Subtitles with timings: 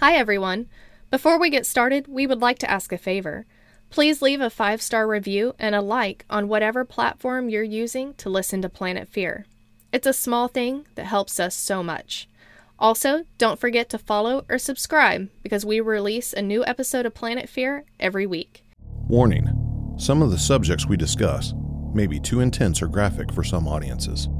[0.00, 0.66] Hi, everyone.
[1.10, 3.44] Before we get started, we would like to ask a favor.
[3.90, 8.30] Please leave a five star review and a like on whatever platform you're using to
[8.30, 9.44] listen to Planet Fear.
[9.92, 12.30] It's a small thing that helps us so much.
[12.78, 17.46] Also, don't forget to follow or subscribe because we release a new episode of Planet
[17.46, 18.64] Fear every week.
[19.06, 19.50] Warning
[19.98, 21.52] some of the subjects we discuss
[21.92, 24.30] may be too intense or graphic for some audiences.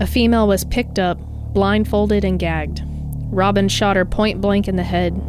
[0.00, 1.18] A female was picked up,
[1.54, 2.82] blindfolded, and gagged.
[3.32, 5.20] Robin shot her point blank in the head,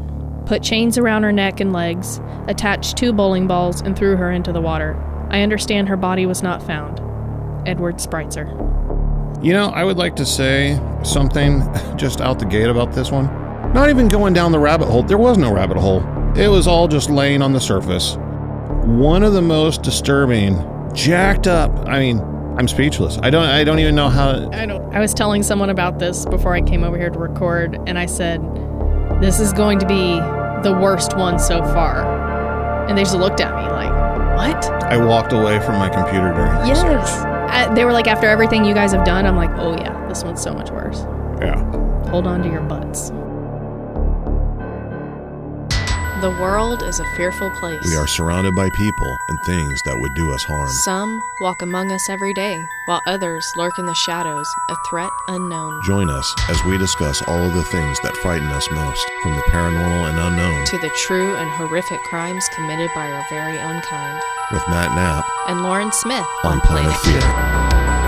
[0.45, 4.51] put chains around her neck and legs, attached two bowling balls, and threw her into
[4.51, 4.95] the water.
[5.29, 6.99] I understand her body was not found.
[7.65, 8.51] Edward Spreitzer.
[9.41, 11.61] You know, I would like to say something
[11.95, 13.25] just out the gate about this one.
[13.73, 15.03] Not even going down the rabbit hole.
[15.03, 16.03] There was no rabbit hole.
[16.37, 18.17] It was all just laying on the surface.
[18.85, 20.61] One of the most disturbing,
[20.93, 21.71] jacked up.
[21.87, 23.17] I mean, I'm speechless.
[23.23, 23.45] I don't.
[23.45, 24.49] I don't even know how.
[24.51, 24.93] I don't.
[24.93, 28.05] I was telling someone about this before I came over here to record, and I
[28.05, 28.41] said,
[29.21, 30.15] "This is going to be
[30.67, 33.91] the worst one so far." And they just looked at me like,
[34.37, 37.23] "What?" I walked away from my computer during Yes.
[37.49, 40.23] I, they were like, "After everything you guys have done," I'm like, "Oh yeah, this
[40.23, 41.05] one's so much worse."
[41.41, 41.63] Yeah.
[42.09, 43.11] Hold on to your butts.
[46.23, 47.85] The world is a fearful place.
[47.85, 50.69] We are surrounded by people and things that would do us harm.
[50.69, 55.81] Some walk among us every day, while others lurk in the shadows, a threat unknown.
[55.83, 59.41] Join us as we discuss all of the things that frighten us most, from the
[59.51, 64.17] paranormal and unknown, To the true and horrific crimes committed by our very own kind.
[64.53, 68.02] with Matt Knapp And Lauren Smith on Planet Fear.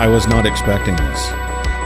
[0.00, 1.28] I was not expecting this.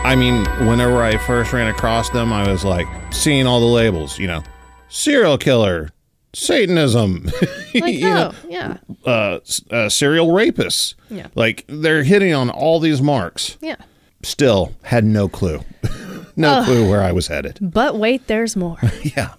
[0.04, 4.20] I mean, whenever I first ran across them, I was like seeing all the labels,
[4.20, 4.42] you know,
[4.88, 5.90] serial killer,
[6.32, 7.28] Satanism,
[7.74, 9.40] Like, you know, oh, yeah, uh,
[9.70, 10.94] uh, serial rapists.
[11.10, 11.26] Yeah.
[11.34, 13.58] Like they're hitting on all these marks.
[13.60, 13.76] yeah.
[14.22, 15.60] Still had no clue.
[16.36, 17.58] no clue where I was headed.
[17.60, 18.78] But wait, there's more.
[19.02, 19.34] Yeah.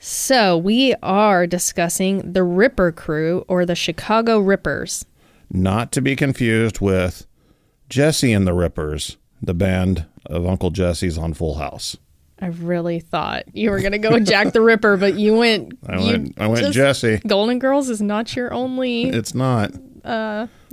[0.00, 5.04] so, we are discussing the Ripper Crew or the Chicago Rippers.
[5.50, 7.26] Not to be confused with
[7.90, 11.96] Jesse and the Rippers, the band of Uncle Jesse's on Full House.
[12.40, 15.74] I really thought you were going to go with Jack the Ripper, but you went.
[15.86, 17.18] I you went I went Jesse.
[17.26, 19.72] Golden Girls is not your only It's not.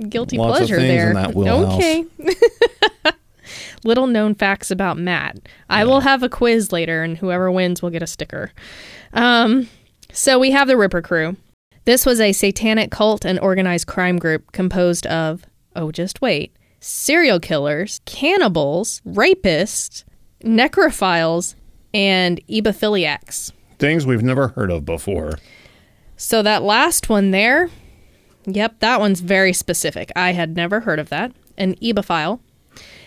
[0.08, 1.08] guilty Lots pleasure things there.
[1.10, 1.36] in that.
[1.36, 2.04] Okay.
[3.84, 5.38] Little known facts about Matt.
[5.68, 8.50] I will have a quiz later, and whoever wins will get a sticker.
[9.12, 9.68] Um,
[10.12, 11.36] so we have the Ripper Crew.
[11.84, 15.44] This was a satanic cult and organized crime group composed of,
[15.76, 20.04] oh, just wait, serial killers, cannibals, rapists,
[20.42, 21.54] necrophiles,
[21.92, 23.52] and ebophiliacs.
[23.78, 25.38] Things we've never heard of before.
[26.16, 27.70] So that last one there,
[28.44, 30.10] yep, that one's very specific.
[30.16, 31.32] I had never heard of that.
[31.56, 32.40] An ebophile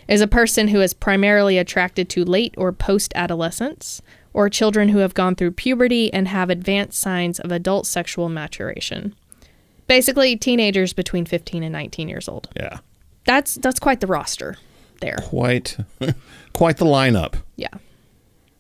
[0.08, 4.02] is a person who is primarily attracted to late or post adolescence
[4.34, 9.14] or children who have gone through puberty and have advanced signs of adult sexual maturation.
[9.88, 12.48] Basically, teenagers between 15 and 19 years old.
[12.56, 12.80] Yeah.
[13.32, 14.58] That's that's quite the roster
[15.00, 15.16] there.
[15.24, 15.78] Quite
[16.54, 17.36] quite the lineup.
[17.56, 17.70] Yeah.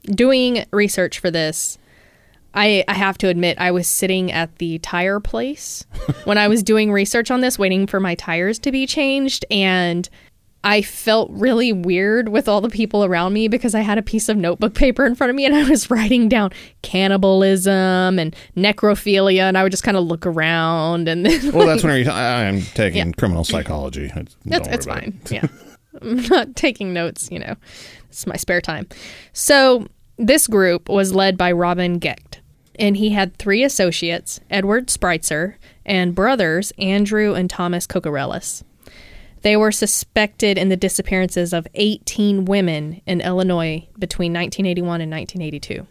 [0.03, 1.77] Doing research for this,
[2.53, 5.85] I I have to admit I was sitting at the tire place
[6.23, 10.07] when I was doing research on this waiting for my tires to be changed and
[10.63, 14.29] I felt really weird with all the people around me because I had a piece
[14.29, 16.51] of notebook paper in front of me and I was writing down
[16.83, 21.83] cannibalism and necrophilia and I would just kind of look around and then Well, that's
[21.83, 24.11] when you're, I'm taking criminal psychology.
[24.16, 25.19] It's, That's don't worry it's fine.
[25.25, 25.31] it.
[25.31, 25.47] Yeah.
[26.01, 27.55] I'm not taking notes, you know.
[28.09, 28.88] It's my spare time.
[29.33, 32.39] So this group was led by Robin Gecht,
[32.79, 35.55] and he had three associates, Edward Spreitzer,
[35.85, 38.63] and brothers Andrew and Thomas Kokoraleis.
[39.41, 45.88] They were suspected in the disappearances of 18 women in Illinois between 1981 and 1982.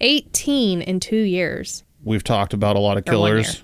[0.00, 1.84] 18 in two years.
[2.04, 3.62] We've talked about a lot of killers,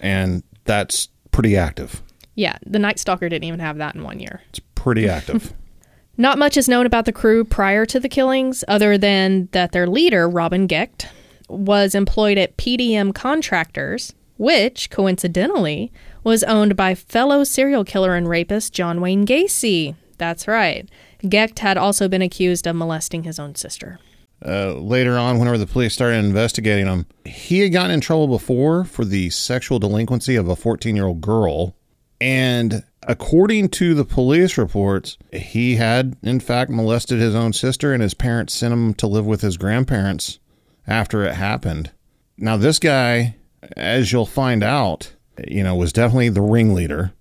[0.00, 2.02] and that's pretty active.
[2.34, 4.42] Yeah, the Night Stalker didn't even have that in one year.
[4.50, 5.52] It's pretty active.
[6.20, 9.86] Not much is known about the crew prior to the killings, other than that their
[9.86, 11.06] leader, Robin Gecht,
[11.48, 15.92] was employed at PDM Contractors, which, coincidentally,
[16.24, 19.94] was owned by fellow serial killer and rapist John Wayne Gacy.
[20.18, 20.88] That's right.
[21.28, 23.98] Gecht had also been accused of molesting his own sister.
[24.44, 28.84] uh, later on, whenever the police started investigating him, he had gotten in trouble before
[28.84, 31.74] for the sexual delinquency of a 14 year old girl.
[32.20, 38.02] And according to the police reports, he had, in fact, molested his own sister, and
[38.02, 40.38] his parents sent him to live with his grandparents
[40.86, 41.90] after it happened.
[42.36, 43.36] Now, this guy,
[43.76, 45.12] as you'll find out,
[45.46, 47.12] you know, was definitely the ringleader,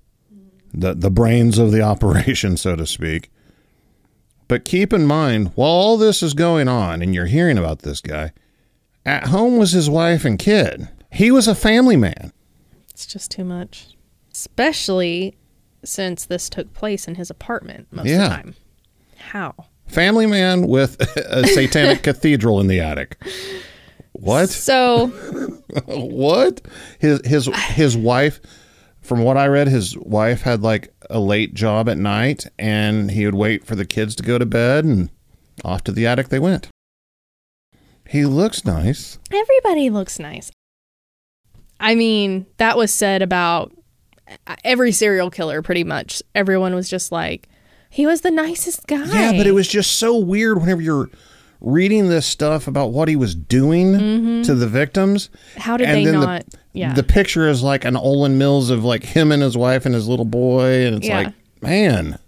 [0.74, 3.30] the the brains of the operation, so to speak.
[4.48, 8.00] But keep in mind, while all this is going on and you're hearing about this
[8.00, 8.32] guy,
[9.06, 10.88] at home was his wife and kid.
[11.12, 12.32] He was a family man.
[12.92, 13.88] It's just too much.
[14.32, 15.38] Especially
[15.84, 18.56] since this took place in his apartment most of the time.
[19.18, 19.54] How?
[19.88, 23.18] Family man with a satanic cathedral in the attic.
[24.20, 24.50] What?
[24.50, 25.08] So,
[25.86, 26.62] what?
[27.00, 28.40] His his his wife
[29.08, 33.26] from what I read, his wife had like a late job at night and he
[33.26, 35.10] would wait for the kids to go to bed and
[35.64, 36.68] off to the attic they went.
[38.10, 39.18] He looks nice.
[39.32, 40.52] everybody looks nice.
[41.80, 43.72] I mean, that was said about
[44.64, 46.22] every serial killer pretty much.
[46.36, 47.48] Everyone was just like,
[47.90, 49.06] he was the nicest guy.
[49.06, 51.10] Yeah, but it was just so weird whenever you're
[51.60, 54.42] reading this stuff about what he was doing mm-hmm.
[54.44, 55.30] to the victims.
[55.58, 56.46] How did and they then the- not?
[56.74, 56.94] yeah.
[56.94, 60.08] The picture is like an Olan Mills of like him and his wife and his
[60.08, 61.18] little boy, and it's Yeah.
[61.18, 62.20] like, man,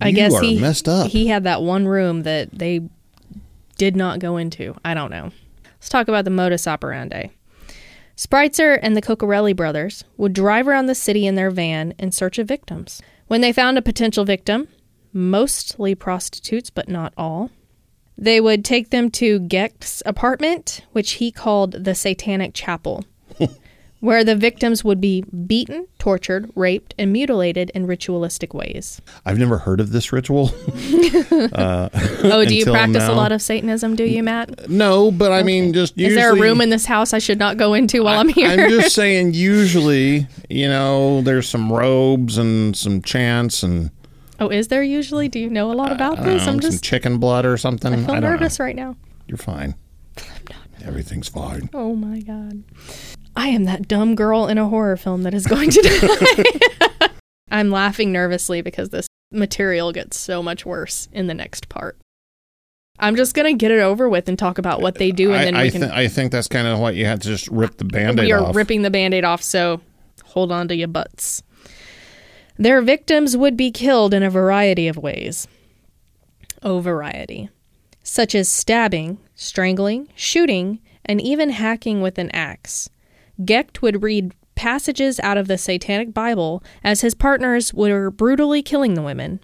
[0.00, 1.10] I you guess are he messed up.
[1.10, 2.80] He had that one room that they
[3.78, 4.74] did not go into.
[4.84, 5.30] I don't know.
[5.76, 7.28] Let's talk about the modus operandi.
[8.16, 12.38] Spreitzer and the Cocorelli brothers would drive around the city in their van in search
[12.38, 13.00] of victims.
[13.26, 14.68] When they found a potential victim,
[15.12, 17.50] mostly prostitutes but not all,
[18.22, 23.04] they would take them to Gecht's apartment, which he called the Satanic Chapel,
[24.00, 29.00] where the victims would be beaten, tortured, raped, and mutilated in ritualistic ways.
[29.26, 30.52] I've never heard of this ritual.
[31.32, 31.88] Uh,
[32.24, 33.96] oh, do you practice a lot of Satanism?
[33.96, 34.68] Do you, Matt?
[34.68, 37.56] no, but I mean, just Is there a room in this house I should not
[37.56, 38.48] go into while I'm here?
[38.48, 39.34] I'm just saying.
[39.34, 43.90] Usually, you know, there's some robes and some chants and
[44.42, 45.28] oh, is there usually?
[45.28, 46.46] Do you know a lot about I don't this?
[46.46, 47.92] know, I'm some just chicken blood or something.
[47.92, 48.96] I feel I don't nervous right now.
[49.26, 49.74] You're fine.
[50.18, 50.86] I'm not.
[50.86, 51.70] Everything's fine.
[51.72, 52.64] Oh my god.
[53.36, 55.80] I am that dumb girl in a horror film that is going to
[56.90, 57.08] die.
[57.50, 61.98] I'm laughing nervously because this material gets so much worse in the next part.
[62.98, 65.44] I'm just gonna get it over with and talk about what they do, and I,
[65.44, 65.80] then I, we can.
[65.82, 68.32] thi- I think that's kind of what you had to just rip the band-aid we
[68.32, 68.54] are off.
[68.54, 69.80] ripping the band-aid off so
[70.24, 71.42] hold on to your butts
[72.56, 75.48] their victims would be killed in a variety of ways.
[76.62, 77.48] Oh variety.
[78.02, 82.88] Such as stabbing strangling shooting and even hacking with an axe.
[83.44, 88.94] Gecht would read passages out of the satanic bible as his partners were brutally killing
[88.94, 89.40] the women.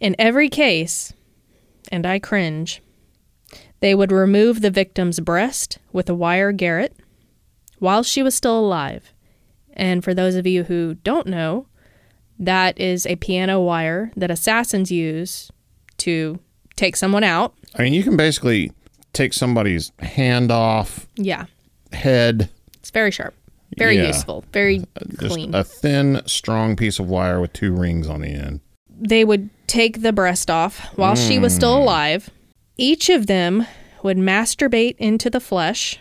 [0.00, 1.12] In every case
[1.90, 2.82] and i cringe
[3.80, 6.92] they would remove the victim's breast with a wire garrote
[7.78, 9.12] while she was still alive.
[9.72, 11.66] And for those of you who don't know,
[12.38, 15.50] that is a piano wire that assassins use
[15.98, 16.38] to
[16.76, 17.54] take someone out.
[17.76, 18.72] I mean, you can basically
[19.12, 21.46] take somebody's hand off, Yeah,
[21.92, 23.34] head, it's very sharp,
[23.78, 24.08] very Yeah.
[24.08, 25.54] useful, very uh, just clean.
[25.54, 28.60] a thin, strong piece of wire with two rings on the end.
[28.98, 31.82] they would take the breast off while she was still mm.
[31.82, 32.30] alive.
[32.78, 33.66] Each of them
[34.02, 35.98] would masturbate into the flesh,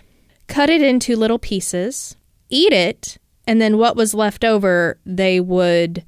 [0.48, 2.16] cut it into little pieces,
[2.50, 3.18] eat it,
[3.48, 6.06] and then what was left over, they would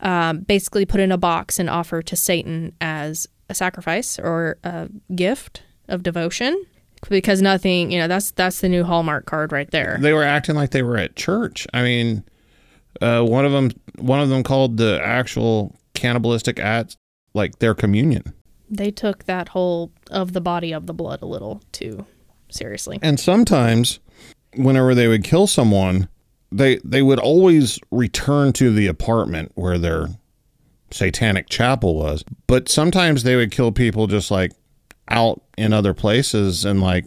[0.00, 4.88] um, basically put in a box and offer to Satan as a sacrifice or a
[5.14, 6.64] gift of devotion.
[7.08, 9.98] Because nothing, you know, that's that's the new Hallmark card right there.
[10.00, 11.64] They were acting like they were at church.
[11.72, 12.24] I mean,
[13.00, 16.96] uh, one of them, one of them called the actual cannibalistic act
[17.34, 18.24] like their communion.
[18.68, 22.04] They took that whole of the body of the blood a little too
[22.50, 22.98] seriously.
[23.00, 24.00] And sometimes,
[24.56, 26.08] whenever they would kill someone,
[26.50, 30.08] they they would always return to the apartment where their
[30.90, 32.24] satanic chapel was.
[32.46, 34.52] But sometimes they would kill people just like
[35.08, 37.06] out in other places, and like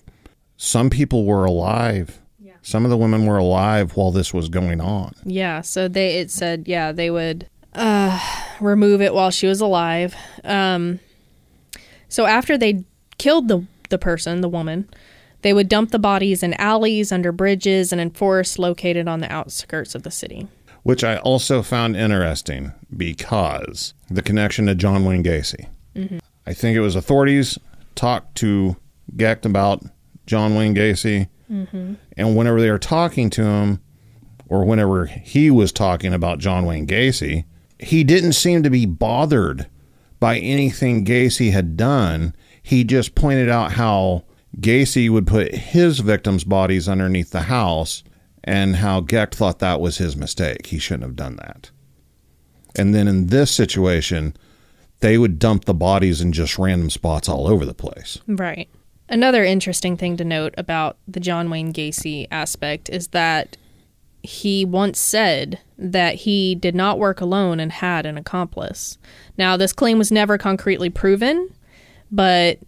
[0.58, 2.20] some people were alive.
[2.40, 2.54] Yeah.
[2.62, 5.14] Some of the women were alive while this was going on.
[5.24, 8.20] Yeah, so they it said yeah they would uh,
[8.60, 10.16] remove it while she was alive.
[10.44, 11.00] Um,
[12.10, 12.84] so after they
[13.18, 14.90] killed the the person, the woman,
[15.42, 19.32] they would dump the bodies in alleys, under bridges, and in forests located on the
[19.32, 20.48] outskirts of the city.
[20.84, 25.68] which I also found interesting because the connection to John Wayne Gacy.
[25.96, 26.20] Mm-hmm.
[26.46, 27.58] I think it was authorities
[27.96, 28.76] talked to
[29.16, 29.84] Gecht about
[30.26, 31.98] John Wayne Gacy, and
[32.38, 33.82] whenever they were talking to him,
[34.48, 37.44] or whenever he was talking about John Wayne Gacy,
[37.78, 39.68] he didn't seem to be bothered
[40.20, 42.34] by anything Gacy had done.
[42.64, 44.24] He just pointed out how
[44.60, 48.04] Gacy would put his victims' bodies underneath the house
[48.44, 50.68] and how Gecht thought that was his mistake.
[50.68, 51.72] He shouldn't have done that.
[52.76, 54.36] And then in this situation,
[55.00, 58.20] they would dump the bodies in just random spots all over the place.
[58.28, 58.70] Right.
[59.10, 63.58] Another interesting thing to note about the John Wayne Gacy aspect is that
[64.24, 68.98] he once said that he did not work alone and had an accomplice.
[69.38, 71.50] Now, this claim was never concretely proven,
[72.12, 72.60] but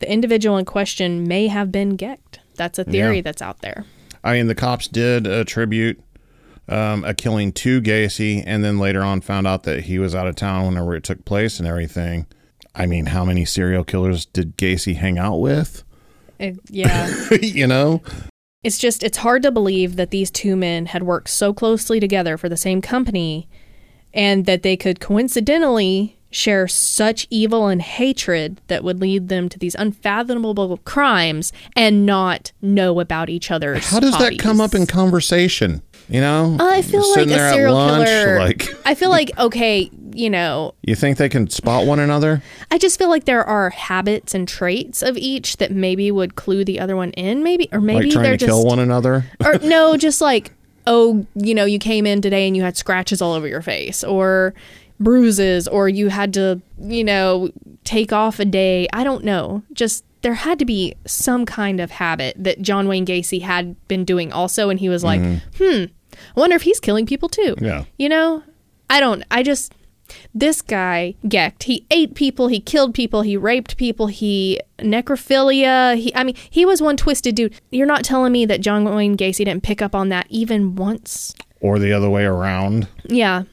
[0.00, 2.40] the individual in question may have been Gecht.
[2.56, 3.22] That's a theory Yeah.
[3.22, 3.84] that's out there.
[4.24, 6.00] I mean, the cops did attribute
[6.68, 10.26] um, a killing to Gacy, and then later on found out that he was out
[10.26, 12.26] of town whenever it took place and everything.
[12.74, 15.82] I mean, how many serial killers did Gacy hang out with?
[16.38, 17.10] It- yeah.
[17.40, 18.02] you know?
[18.62, 22.36] It's just, it's hard to believe that these two men had worked so closely together
[22.36, 23.48] for the same company
[24.12, 29.58] and that they could coincidentally share such evil and hatred that would lead them to
[29.58, 34.86] these unfathomable crimes and not know about each other's How does that come up in
[34.86, 35.82] conversation?
[36.08, 36.56] You know?
[36.58, 38.38] Uh, I feel like a serial lunch, killer.
[38.38, 42.42] like I feel like okay, you know, you think they can spot one another?
[42.70, 46.64] I just feel like there are habits and traits of each that maybe would clue
[46.64, 49.26] the other one in, maybe, or maybe like trying they're to just, kill one another?
[49.44, 50.52] or no, just like
[50.88, 54.02] oh, you know, you came in today and you had scratches all over your face,
[54.02, 54.54] or
[55.00, 57.50] bruises, or you had to, you know,
[57.84, 58.88] take off a day.
[58.92, 60.04] I don't know, just.
[60.22, 64.32] There had to be some kind of habit that John Wayne Gacy had been doing
[64.32, 65.20] also, and he was like,
[65.56, 67.54] hmm, I wonder if he's killing people too.
[67.60, 67.84] Yeah.
[67.98, 68.42] You know,
[68.90, 69.72] I don't, I just,
[70.34, 75.96] this guy, Gecht, he ate people, he killed people, he raped people, he necrophilia.
[75.96, 77.54] He, I mean, he was one twisted dude.
[77.70, 81.32] You're not telling me that John Wayne Gacy didn't pick up on that even once?
[81.60, 82.88] Or the other way around?
[83.04, 83.44] Yeah,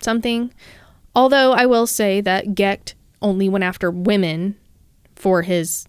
[0.00, 0.52] something.
[1.16, 4.54] Although I will say that Gecht only went after women
[5.16, 5.86] for his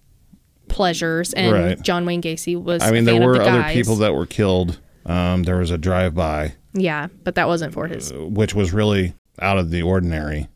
[0.70, 1.82] pleasures, and Right.
[1.82, 2.82] John Wayne Gacy was.
[2.82, 3.74] I mean, a there were the other guys.
[3.76, 4.80] people that were killed.
[5.06, 8.12] Um, there was a drive-by, Yeah, but that wasn't for his.
[8.14, 10.48] which was really out of the ordinary.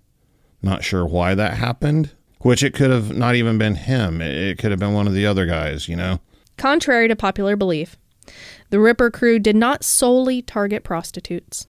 [0.61, 2.11] Not sure why that happened.
[2.41, 4.19] Which it could have not even been him.
[4.21, 5.87] It could have been one of the other guys.
[5.87, 6.19] You know.
[6.57, 7.97] Contrary to popular belief,
[8.69, 11.67] the Ripper crew did not solely target prostitutes.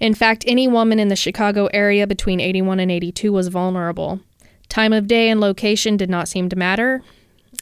[0.00, 4.20] In fact, any woman in the Chicago area between 81 and 82 was vulnerable.
[4.68, 7.02] Time of day and location did not seem to matter,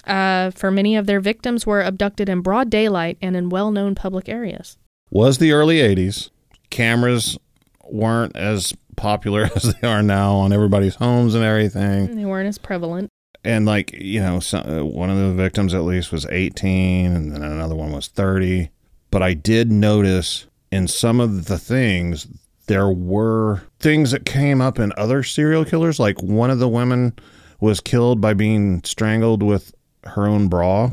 [0.06, 3.94] uh, for many of their victims were abducted in broad daylight and in well known
[3.94, 4.76] public areas.
[5.10, 6.30] Was the early '80s.
[6.70, 7.38] Cameras
[7.84, 12.14] weren't as popular as they are now on everybody's homes and everything.
[12.14, 13.08] They weren't as prevalent.
[13.44, 17.32] and like you know some, uh, one of the victims at least was 18 and
[17.32, 18.68] then another one was 30
[19.12, 22.26] but i did notice in some of the things
[22.66, 27.12] there were things that came up in other serial killers like one of the women
[27.60, 30.90] was killed by being strangled with her own bra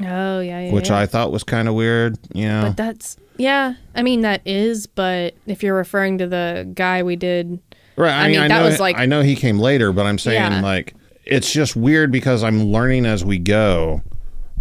[0.00, 0.72] Oh, yeah, yeah.
[0.72, 0.98] which yeah.
[1.00, 4.86] i thought was kind of weird you know But that's, yeah, I mean, that is,
[4.88, 7.60] but if you're referring to the guy we did,
[7.96, 8.12] Right.
[8.12, 10.06] I, I mean, mean, I that know, was like- I know he came later, but
[10.06, 10.60] I'm saying Yeah.
[10.60, 10.94] like
[11.24, 14.02] it's just weird because I'm learning as we go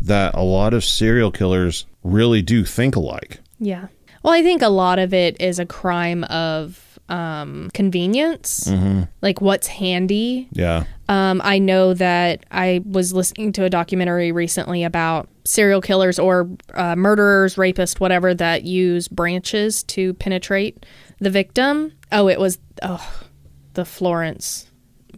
[0.02, 3.40] that a lot of serial killers really do think alike.
[3.60, 3.88] Yeah.
[4.28, 8.70] Well, I think a lot of it is a crime of um, convenience,
[9.22, 10.50] like what's handy.
[10.52, 10.84] Yeah.
[11.08, 16.50] Um, I know that I was listening to a documentary recently about serial killers or
[16.74, 20.86] uh, murderers, rapists, whatever, that use branches to penetrate
[21.20, 21.94] the victim.
[22.12, 23.24] Oh, it was oh,
[23.76, 24.70] the Florence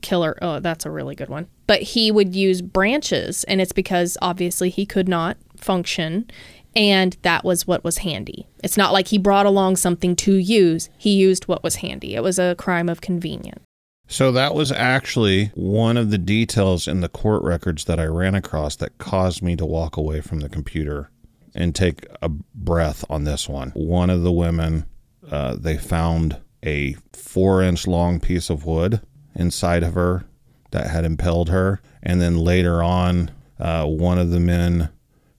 [0.04, 0.38] killer.
[0.40, 1.48] Oh, that's a really good one.
[1.66, 6.30] But he would use branches, and it's because obviously he could not function.
[6.76, 8.48] And that was what was handy.
[8.64, 10.90] It's not like he brought along something to use.
[10.98, 12.16] He used what was handy.
[12.16, 13.64] It was a crime of convenience.
[14.08, 18.34] So that was actually one of the details in the court records that I ran
[18.34, 21.12] across that caused me to walk away from the computer
[21.54, 23.70] and take a breath on this one.
[23.72, 24.86] One of the women,
[25.30, 29.02] uh, they found a four inch long piece of wood
[29.36, 30.26] inside of her
[30.72, 31.82] that had impaled her.
[32.02, 34.90] And then later on, uh, one of the men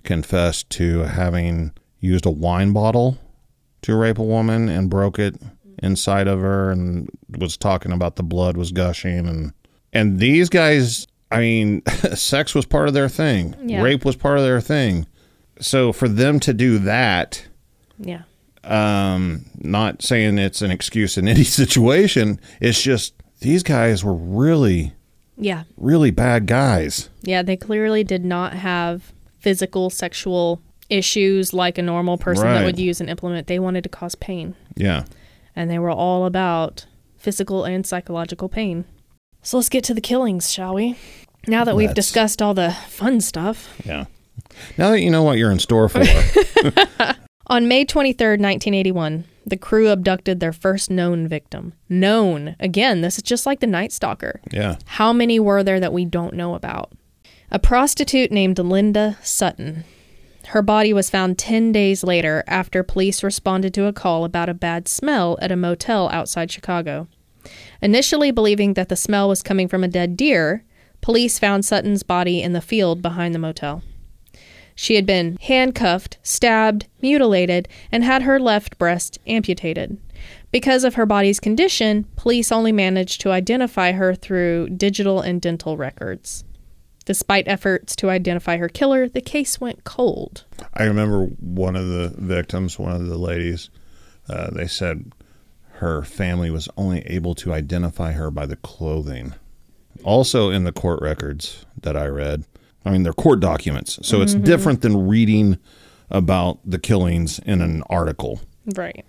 [0.04, 3.18] confessed to having used a wine bottle
[3.82, 5.36] to rape a woman and broke it
[5.82, 9.52] inside of her and was talking about the blood was gushing and
[9.92, 11.82] and these guys I mean
[12.14, 13.54] sex was part of their thing.
[13.64, 13.82] Yeah.
[13.82, 15.06] Rape was part of their thing.
[15.60, 17.46] So for them to do that
[17.98, 18.22] Yeah.
[18.64, 24.92] um not saying it's an excuse in any situation, it's just these guys were really
[25.38, 25.64] Yeah.
[25.78, 27.08] really bad guys.
[27.22, 32.78] Yeah, they clearly did not have physical sexual issues like a normal person that would
[32.78, 33.46] use an implement.
[33.46, 35.04] They wanted to cause pain, Yeah.
[35.54, 38.84] and they were all about physical and psychological pain.
[39.42, 40.96] So let's get to the killings, shall we?
[41.46, 43.68] Now that we've discussed all the fun stuff.
[43.84, 44.06] Yeah.
[44.76, 46.00] Now that you know what you're in store for.
[47.46, 51.72] On May 23rd, 1981, the crew abducted their first known victim.
[51.88, 52.54] Known.
[52.60, 54.40] Again, this is just like the Night Stalker.
[54.52, 54.76] yeah.
[54.84, 56.92] How many were there that we don't know about?
[57.52, 59.82] A prostitute named Linda Sutton.
[60.46, 64.54] Her body was found 10 days later after police responded to a call about a
[64.54, 67.08] bad smell at a motel outside Chicago.
[67.82, 70.64] Initially believing that the smell was coming from a dead deer,
[71.00, 73.82] police found Sutton's body in the field behind the motel.
[74.76, 79.98] She had been handcuffed, stabbed, mutilated, and had her left breast amputated.
[80.52, 85.76] Because of her body's condition, police only managed to identify her through digital and dental
[85.76, 86.44] records.
[87.10, 90.44] Despite efforts to identify her killer, the case went cold.
[90.74, 93.68] I remember one of the victims, one of the ladies,
[94.28, 95.10] uh, they said
[95.78, 99.34] her family was only able to identify her by the clothing.
[100.04, 102.44] Also, in the court records that I read,
[102.84, 104.22] I mean, they're court documents, so mm-hmm.
[104.22, 105.58] it's different than reading
[106.10, 108.40] about the killings in an article.
[108.76, 109.04] Right.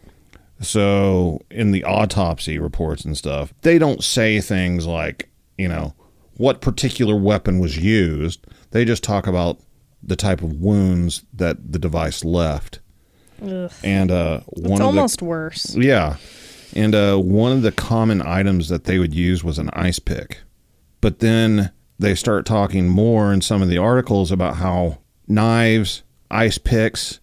[0.59, 5.93] So, in the autopsy reports and stuff, they don't say things like, you know,
[6.37, 8.45] what particular weapon was used.
[8.71, 9.59] They just talk about
[10.03, 12.79] the type of wounds that the device left.
[13.41, 13.71] Ugh.
[13.83, 15.75] And uh, one it's of almost the, worse.
[15.75, 16.17] Yeah,
[16.73, 20.39] and uh, one of the common items that they would use was an ice pick.
[21.01, 26.57] But then they start talking more in some of the articles about how knives, ice
[26.57, 27.19] picks,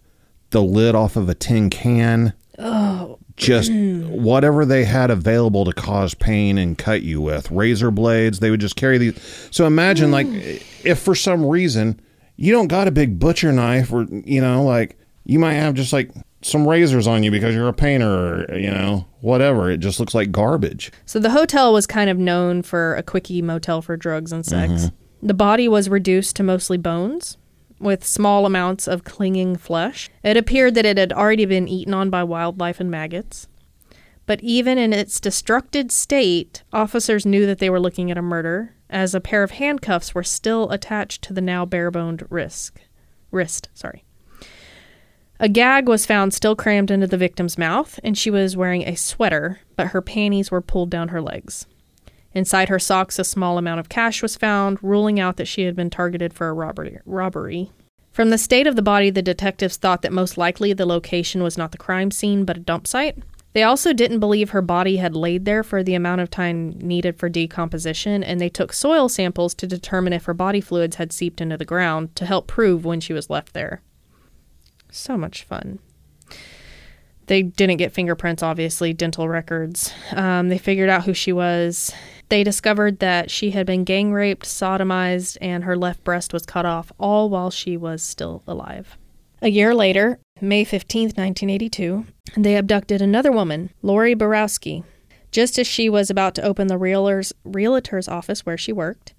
[0.51, 2.35] the lid off of a tin can.
[2.59, 2.98] Oh,
[3.39, 7.51] just whatever they had available to cause pain and cut you with.
[7.51, 9.49] Razor blades they would just carry these.
[9.51, 10.27] So imagine like
[10.85, 12.01] if for some reason
[12.37, 15.93] you don't got a big butcher knife or you know like you might have just
[15.93, 16.11] like
[16.43, 19.71] some razors on you because you're a painter or you know whatever.
[19.71, 20.93] It just looks like garbage.
[21.07, 24.73] So the hotel was kind of known for a quickie motel for drugs and sex.
[24.73, 25.27] Mm-hmm.
[25.27, 27.37] the body was reduced to mostly bones
[27.81, 30.11] with small amounts of clinging flesh.
[30.23, 33.49] It appeared that it had already been eaten on by wildlife and maggots.
[34.27, 38.75] But even in its destructed state, officers knew that they were looking at a murder,
[38.91, 42.79] as a pair of handcuffs were still attached to the now bare-boned wrist.
[43.31, 44.05] Wrist, sorry.
[45.41, 48.97] A gag was found still crammed into the victim's mouth, and she was wearing a
[48.97, 51.67] sweater, but her panties were pulled down her legs.
[52.39, 55.75] Inside her socks, a small amount of cash was found, ruling out that she had
[55.75, 57.01] been targeted for a robbery.
[57.05, 57.73] robbery.
[58.13, 61.59] From the state of the body, the detectives thought that most likely the location was
[61.59, 63.19] not the crime scene but a dump site.
[63.55, 67.19] They also didn't believe her body had laid there for the amount of time needed
[67.19, 71.41] for decomposition, and they took soil samples to determine if her body fluids had seeped
[71.41, 73.83] into the ground to help prove when she was left there.
[74.93, 75.81] So much fun.
[77.27, 79.93] They didn't get fingerprints, obviously, dental records.
[80.13, 81.93] Um, they figured out who she was.
[82.29, 86.67] They discovered that she had been gang raped, sodomized, and her left breast was cut
[86.67, 88.99] off, all while she was still alive.
[89.41, 94.85] A year later, May 15, 1982, they abducted another woman, Lori Borowski,
[95.31, 99.15] just as she was about to open the realtor's, realtor's office where she worked.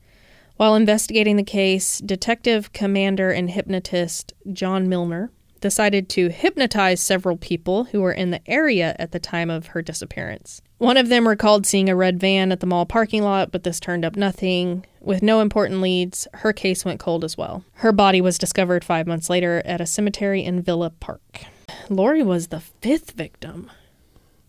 [0.58, 7.86] While investigating the case, Detective Commander and hypnotist John Milner decided to hypnotize several people
[7.86, 10.62] who were in the area at the time of her disappearance.
[10.78, 13.80] One of them recalled seeing a red van at the mall parking lot, but this
[13.80, 14.86] turned up nothing.
[15.02, 17.64] With no important leads, her case went cold as well.
[17.76, 21.46] Her body was discovered five months later at a cemetery in Villa Park.
[21.90, 23.70] Lori was the fifth victim.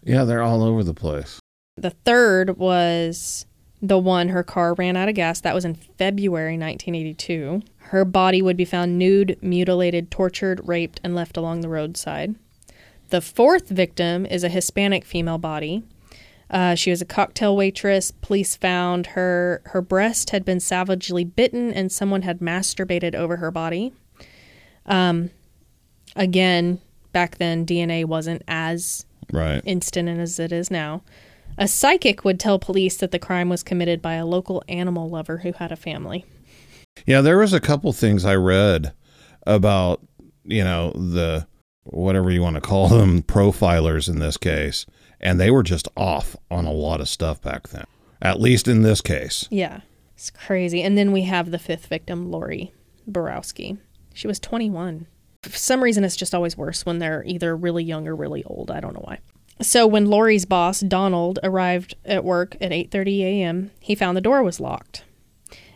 [0.03, 1.41] Yeah, they're all over the place.
[1.77, 3.47] The third was
[3.83, 5.41] the one her car ran out of gas.
[5.41, 7.63] That was in February 1982.
[7.91, 12.37] Her body would be found nude, mutilated, tortured, raped, and left along the roadside.
[13.09, 15.83] The fourth victim is a Hispanic female body.
[16.49, 18.13] Uh, she was a cocktail waitress.
[18.13, 23.51] Police found her her breast had been savagely bitten, and someone had masturbated over her
[23.51, 23.93] body.
[24.87, 25.31] Um,
[26.15, 31.03] again, back then DNA wasn't as right instant as it is now.
[31.59, 35.39] A psychic would tell police that the crime was committed by a local animal lover
[35.39, 36.25] who had a family.
[37.07, 38.93] Yeah, there was a couple things I read
[39.47, 40.01] about,
[40.45, 41.47] you know, the
[41.85, 44.87] whatever you want to call them, profilers in this case
[45.21, 47.85] and they were just off on a lot of stuff back then.
[48.23, 49.47] At least in this case.
[49.51, 49.81] Yeah.
[50.15, 50.83] It's crazy.
[50.83, 52.73] And then we have the fifth victim, Lori
[53.07, 53.79] Borowski.
[54.13, 55.07] She was 21.
[55.43, 58.71] For some reason, it's just always worse when they're either really young or really old.
[58.71, 59.21] I don't know why.
[59.63, 64.43] So when Lori's boss, Donald, arrived at work at 8:30 a.m., he found the door
[64.43, 65.05] was locked.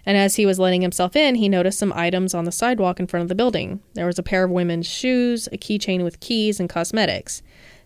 [0.06, 3.06] And as he was letting himself in, he noticed some items on the sidewalk in
[3.06, 3.80] front of the building.
[3.94, 7.42] There was a pair of women's shoes, a keychain with keys, and cosmetics.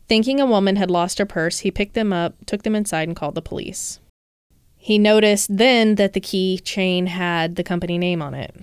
[0.09, 3.17] Thinking a woman had lost her purse, he picked them up, took them inside, and
[3.17, 4.01] called the police.
[4.77, 8.55] He noticed then that the key chain had the company name on it.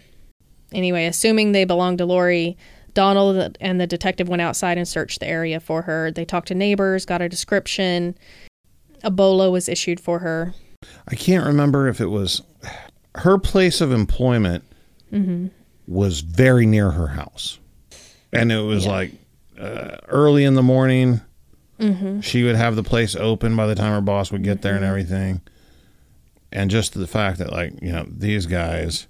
[0.71, 2.57] Anyway, assuming they belonged to Lori,
[2.93, 6.11] Donald and the detective went outside and searched the area for her.
[6.11, 8.17] They talked to neighbors, got a description.
[9.03, 10.53] A bolo was issued for her.
[11.07, 12.41] I can't remember if it was
[13.15, 14.63] her place of employment
[15.11, 15.47] mm-hmm.
[15.87, 17.59] was very near her house.
[18.33, 19.11] and it was like
[19.59, 21.21] uh, early in the morning.
[22.21, 24.85] She would have the place open by the time her boss would get there and
[24.85, 25.41] everything.
[26.51, 29.07] And just the fact that, like, you know, these guys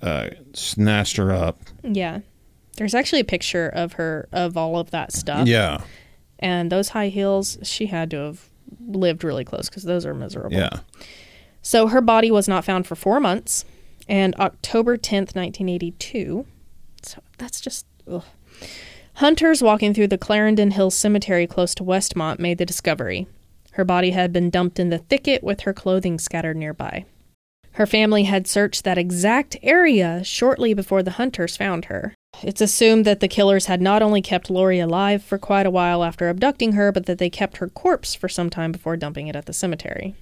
[0.00, 1.60] uh, snatched her up.
[1.82, 2.20] Yeah.
[2.76, 5.48] There's actually a picture of her of all of that stuff.
[5.48, 5.82] Yeah.
[6.38, 8.48] And those high heels, she had to have
[8.86, 10.56] lived really close because those are miserable.
[10.56, 10.80] Yeah.
[11.62, 13.64] So her body was not found for four months,
[14.08, 16.46] and October 10th, 1982.
[17.02, 17.86] So that's just.
[18.10, 18.24] Ugh.
[19.14, 23.26] Hunters walking through the Clarendon Hills Cemetery close to Westmont made the discovery.
[23.72, 27.04] Her body had been dumped in the thicket with her clothing scattered nearby.
[27.72, 32.14] Her family had searched that exact area shortly before the hunters found her.
[32.42, 36.04] It's assumed that the killers had not only kept Lori alive for quite a while
[36.04, 39.36] after abducting her, but that they kept her corpse for some time before dumping it
[39.36, 40.14] at the cemetery.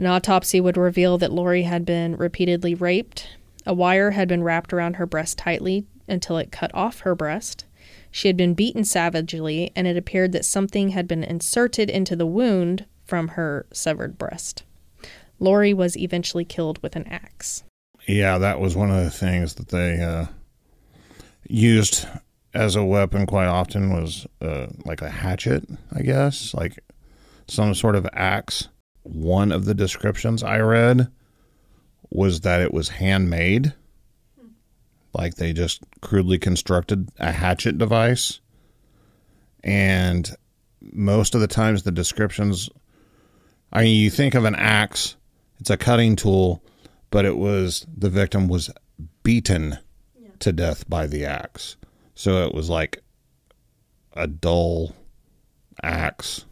[0.00, 3.36] An autopsy would reveal that Lori had been repeatedly raped.
[3.66, 7.66] A wire had been wrapped around her breast tightly until it cut off her breast.
[8.10, 12.24] She had been beaten savagely, and it appeared that something had been inserted into the
[12.24, 14.62] wound from her severed breast.
[15.38, 17.64] Lori was eventually killed with an axe.
[18.08, 20.28] Yeah, that was one of the things that they uh,
[21.46, 22.08] used
[22.54, 26.82] as a weapon quite often was uh, like a hatchet, I guess, like
[27.48, 28.68] some sort of axe.
[29.02, 31.08] One of the descriptions I read
[32.10, 33.74] was that it was handmade.
[35.14, 38.40] Like they just crudely constructed a hatchet device.
[39.64, 40.34] And
[40.80, 42.70] most of the times, the descriptions
[43.72, 45.16] I mean, you think of an axe,
[45.60, 46.62] it's a cutting tool,
[47.10, 48.70] but it was the victim was
[49.22, 49.78] beaten
[50.40, 51.76] to death by the axe.
[52.14, 53.02] So it was like
[54.14, 54.94] a dull
[55.82, 56.46] axe.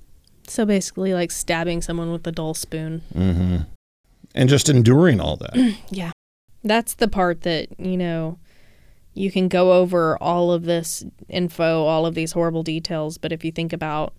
[0.48, 3.02] So basically, like stabbing someone with a dull spoon.
[3.14, 3.56] Mm-hmm.
[4.34, 5.76] And just enduring all that.
[5.90, 6.12] Yeah.
[6.64, 8.38] That's the part that, you know,
[9.14, 13.44] you can go over all of this info, all of these horrible details, but if
[13.44, 14.12] you think about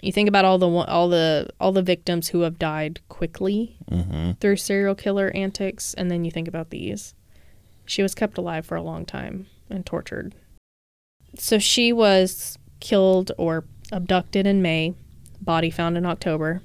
[0.00, 4.32] you think about all the all the all the victims who have died quickly mm-hmm.
[4.32, 7.14] through serial killer antics and then you think about these.
[7.86, 10.34] She was kept alive for a long time and tortured.
[11.38, 14.94] So she was killed or abducted in May,
[15.44, 16.62] body found in October.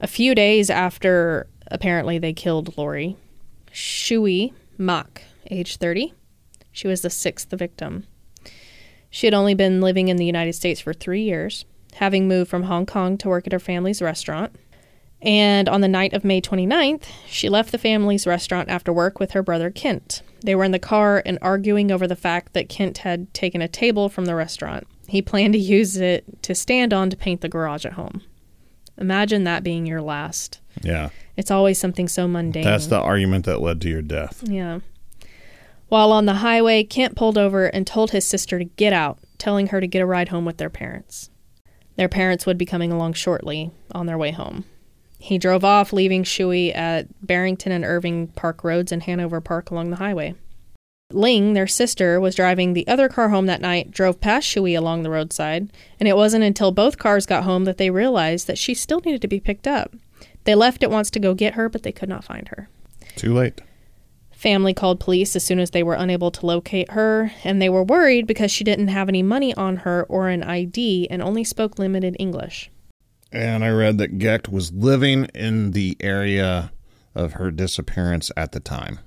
[0.00, 3.16] A few days after apparently they killed Lori,
[3.70, 6.12] Shui Mak, age 30.
[6.72, 8.04] She was the sixth victim.
[9.10, 12.64] She had only been living in the United States for three years, having moved from
[12.64, 14.56] Hong Kong to work at her family's restaurant.
[15.20, 19.32] And on the night of May 29th, she left the family's restaurant after work with
[19.32, 20.22] her brother Kent.
[20.40, 23.68] They were in the car and arguing over the fact that Kent had taken a
[23.68, 24.88] table from the restaurant.
[25.12, 28.22] He planned to use it to stand on to paint the garage at home.
[28.96, 30.60] Imagine that being your last.
[30.80, 31.10] Yeah.
[31.36, 32.64] It's always something so mundane.
[32.64, 34.42] That's the argument that led to your death.
[34.42, 34.80] Yeah.
[35.88, 39.66] While on the highway, Kent pulled over and told his sister to get out, telling
[39.66, 41.28] her to get a ride home with their parents.
[41.96, 44.64] Their parents would be coming along shortly on their way home.
[45.18, 49.90] He drove off, leaving Shui at Barrington and Irving Park Roads and Hanover Park along
[49.90, 50.36] the highway.
[51.14, 55.02] Ling, their sister, was driving the other car home that night, drove past Shui along
[55.02, 58.74] the roadside, and it wasn't until both cars got home that they realized that she
[58.74, 59.94] still needed to be picked up.
[60.44, 62.68] They left at once to go get her, but they could not find her.
[63.16, 63.60] Too late.
[64.32, 67.84] Family called police as soon as they were unable to locate her, and they were
[67.84, 71.78] worried because she didn't have any money on her or an ID and only spoke
[71.78, 72.70] limited English.
[73.30, 76.72] And I read that Gecht was living in the area
[77.14, 78.98] of her disappearance at the time.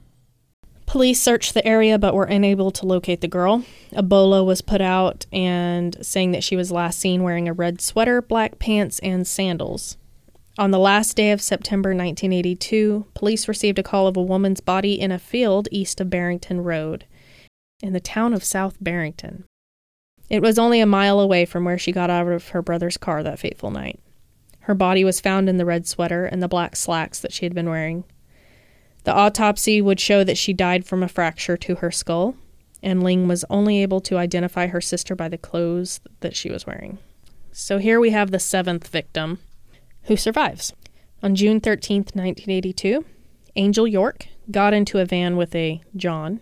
[0.85, 3.63] Police searched the area but were unable to locate the girl.
[3.91, 7.81] A bolo was put out and saying that she was last seen wearing a red
[7.81, 9.97] sweater, black pants, and sandals.
[10.57, 14.99] On the last day of September 1982, police received a call of a woman's body
[14.99, 17.05] in a field east of Barrington Road
[17.81, 19.43] in the town of South Barrington.
[20.29, 23.21] It was only a mile away from where she got out of her brother's car
[23.21, 23.99] that fateful night.
[24.61, 27.53] Her body was found in the red sweater and the black slacks that she had
[27.53, 28.05] been wearing.
[29.05, 32.35] The autopsy would show that she died from a fracture to her skull,
[32.81, 36.65] and Ling was only able to identify her sister by the clothes that she was
[36.65, 36.97] wearing.
[37.51, 39.39] So here we have the seventh victim
[40.03, 40.73] who survives.
[41.21, 43.05] On June 13th, 1982,
[43.55, 46.41] Angel York got into a van with a John.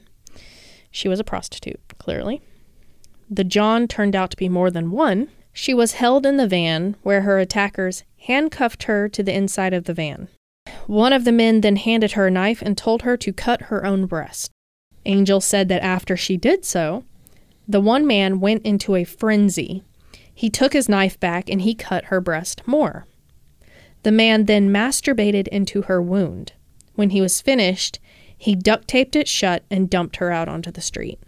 [0.90, 2.42] She was a prostitute, clearly.
[3.30, 5.30] The John turned out to be more than one.
[5.52, 9.84] She was held in the van where her attackers handcuffed her to the inside of
[9.84, 10.30] the van.
[10.88, 13.86] One of the men then handed her a knife and told her to cut her
[13.86, 14.52] own breast.
[15.06, 17.04] Angel said that after she did so,
[17.68, 19.84] the one man went into a frenzy.
[20.34, 23.06] He took his knife back and he cut her breast more.
[24.04, 26.54] The man then masturbated into her wound.
[26.96, 28.00] When he was finished,
[28.38, 31.20] he duct taped it shut and dumped her out onto the street.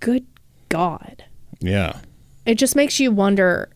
[0.00, 0.26] good
[0.68, 1.24] God.
[1.60, 2.00] Yeah.
[2.46, 3.70] It just makes you wonder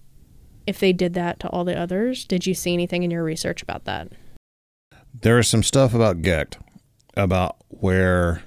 [0.67, 2.25] if they did that to all the others.
[2.25, 4.09] Did you see anything in your research about that?
[5.21, 6.59] There is some stuff about Gecht
[7.17, 8.43] about where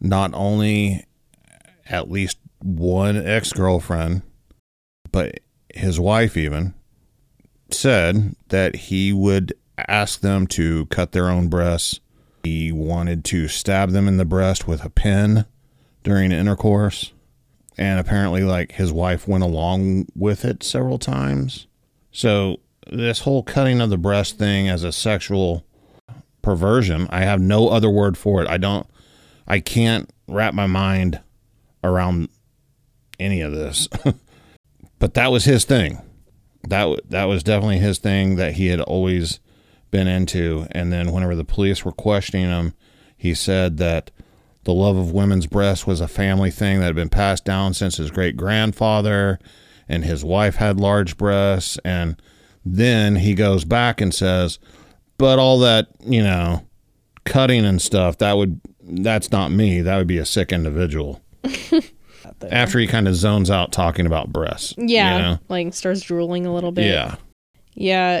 [0.00, 1.06] not only
[1.88, 4.22] at least one ex girlfriend,
[5.10, 5.40] but
[5.74, 6.74] his wife even
[7.70, 9.54] said that he would
[9.88, 12.00] ask them to cut their own breasts.
[12.42, 15.46] He wanted to stab them in the breast with a pin
[16.02, 17.12] during intercourse.
[17.78, 21.66] And apparently, like, his wife went along with it several times.
[22.10, 25.66] So, this whole cutting of the breast thing as a sexual
[26.46, 28.48] perversion, I have no other word for it.
[28.48, 28.86] I don't,
[29.48, 31.20] I can't wrap my mind
[31.82, 32.28] around
[33.18, 33.88] any of this.
[35.00, 36.00] but that was his thing.
[36.68, 39.40] That that was definitely his thing that he had always
[39.90, 40.68] been into.
[40.70, 42.74] And then whenever the police were questioning him,
[43.16, 44.12] he said that
[44.62, 47.96] the love of women's breasts was a family thing that had been passed down since
[47.96, 49.40] his great grandfather,
[49.88, 51.76] and his wife had large breasts.
[51.84, 52.22] And
[52.64, 54.60] then he goes back and says,
[55.18, 56.66] "But all that you know,
[57.24, 59.80] cutting and stuff that would that's not me.
[59.80, 61.22] That would be a sick individual."
[62.50, 64.74] After he kind of zones out talking about breasts.
[64.76, 65.16] Yeah.
[65.16, 65.38] you know?
[65.48, 66.86] Like starts drooling a little bit.
[66.86, 67.16] Yeah.
[67.74, 68.20] Yeah.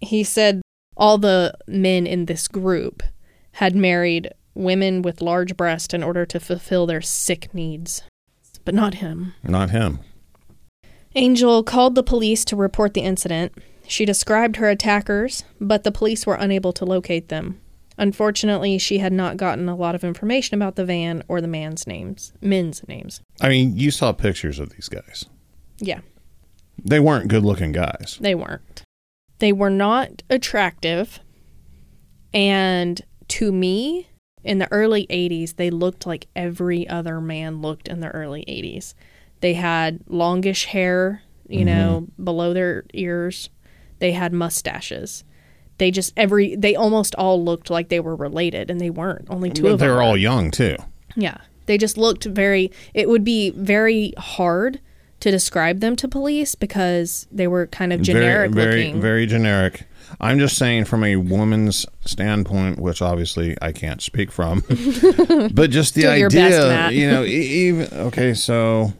[0.00, 0.62] He said
[0.96, 3.02] all the men in this group
[3.52, 8.02] had married women with large breasts in order to fulfill their sick needs,
[8.64, 9.34] but not him.
[9.42, 10.00] Not him.
[11.14, 13.52] Angel called the police to report the incident.
[13.90, 17.60] She described her attackers, but the police were unable to locate them.
[17.98, 21.88] Unfortunately, she had not gotten a lot of information about the van or the man's
[21.88, 23.20] names, men's names.
[23.40, 25.24] I mean, you saw pictures of these guys.
[25.80, 26.02] Yeah,
[26.82, 28.16] They weren't good looking guys.
[28.20, 28.84] they weren't.
[29.40, 31.18] They were not attractive.
[32.32, 34.06] And to me,
[34.44, 38.94] in the early 80s, they looked like every other man looked in the early 80s.
[39.40, 41.66] They had longish hair, you mm-hmm.
[41.66, 43.50] know, below their ears.
[44.00, 45.24] They had mustaches.
[45.78, 49.28] They just every they almost all looked like they were related and they weren't.
[49.30, 49.88] Only two But of them.
[49.88, 50.02] They were.
[50.02, 50.76] all young too.
[51.16, 51.38] Yeah.
[51.66, 54.80] They just looked very it would be very hard
[55.20, 59.00] to describe them to police because they were kind of generic very, very, looking.
[59.00, 59.86] very generic.
[60.20, 64.60] I'm just saying from a woman's standpoint, which obviously I can't speak from,
[65.52, 68.92] but just the idea, best, you know, even okay, so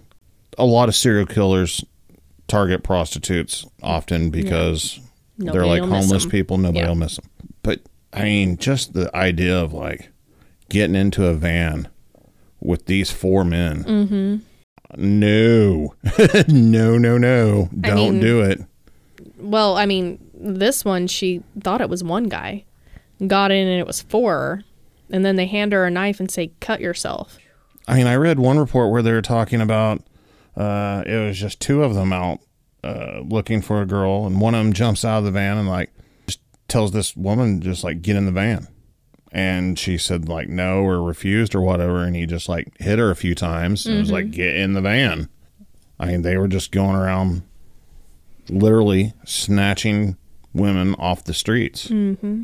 [0.56, 1.84] a lot of serial killers
[2.50, 5.00] target prostitutes often because
[5.38, 6.58] they're like homeless people.
[6.58, 6.88] Nobody Yeah.
[6.88, 7.28] will miss them.
[7.62, 7.80] But
[8.12, 10.10] I mean, just the idea of like
[10.68, 11.88] getting into a van
[12.60, 13.84] with these four men.
[13.84, 14.36] Mm-hmm.
[14.96, 15.94] No,
[16.48, 17.68] no, no, no!
[17.80, 18.60] Don't mean- do it.
[19.38, 22.64] Well, I mean, this one she thought it was one guy.
[23.26, 24.62] Got in and it was four.
[25.12, 27.38] And then they hand her a knife and say, "Cut yourself."
[27.88, 30.02] I mean, I read one report where they were talking about
[30.60, 32.40] uh, it was just two of them out
[32.84, 35.68] uh, looking for a girl, and one of them jumps out of the van and
[35.68, 35.90] like
[36.26, 38.68] just tells this woman just like get in the van,
[39.32, 43.10] and she said like no or refused or whatever, and he just like hit her
[43.10, 45.30] a few times and was like get in the van.
[45.98, 47.42] I mean, they were just going around
[48.48, 50.16] literally snatching
[50.52, 51.86] women off the streets.
[51.88, 52.42] Mm-hmm.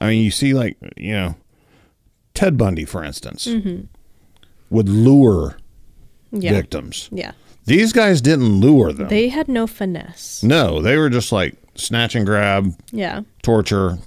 [0.00, 1.36] I mean, you see like you know
[2.34, 3.48] Ted Bundy, for instance
[4.70, 5.56] would lure
[6.32, 6.52] Yeah.
[6.52, 7.08] victims.
[7.12, 7.32] Yeah.
[7.66, 9.08] These guys didn't lure them.
[9.08, 10.42] They had no finesse.
[10.42, 13.22] no, they were just like snatch and grab, Yeah.
[13.42, 13.98] torture.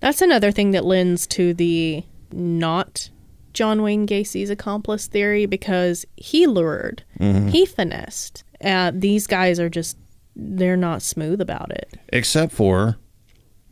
[0.00, 3.10] That's another thing that lends to the not
[3.54, 8.44] John Wayne Gacy's accomplice theory because he lured, he finessed.
[8.62, 9.96] Uh, these guys are just,
[10.36, 11.98] they're not smooth about it.
[12.10, 12.96] Except for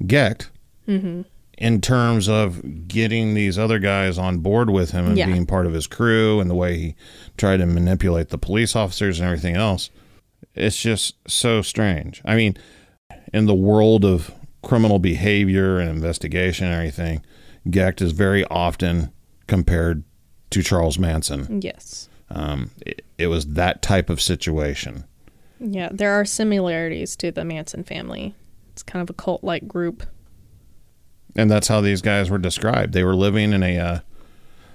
[0.04, 0.50] Gecht,
[1.58, 5.26] in terms of getting these other guys on board with him and Yeah.
[5.26, 6.94] being part of his crew and the way he
[7.38, 9.88] tried to manipulate the police officers and everything else.
[10.54, 12.20] It's just so strange.
[12.24, 12.56] I mean,
[13.32, 17.22] in the world of criminal behavior and investigation and everything,
[17.70, 19.10] Gecht is very often
[19.46, 20.04] compared
[20.50, 21.60] to Charles Manson.
[21.62, 22.08] Yes.
[22.30, 25.04] Um, it, it was that type of situation.
[25.58, 28.34] Yeah, there are similarities to the Manson family.
[28.72, 30.04] It's kind of a cult like group.
[31.36, 32.92] And that's how these guys were described.
[32.92, 33.98] They were living in a uh,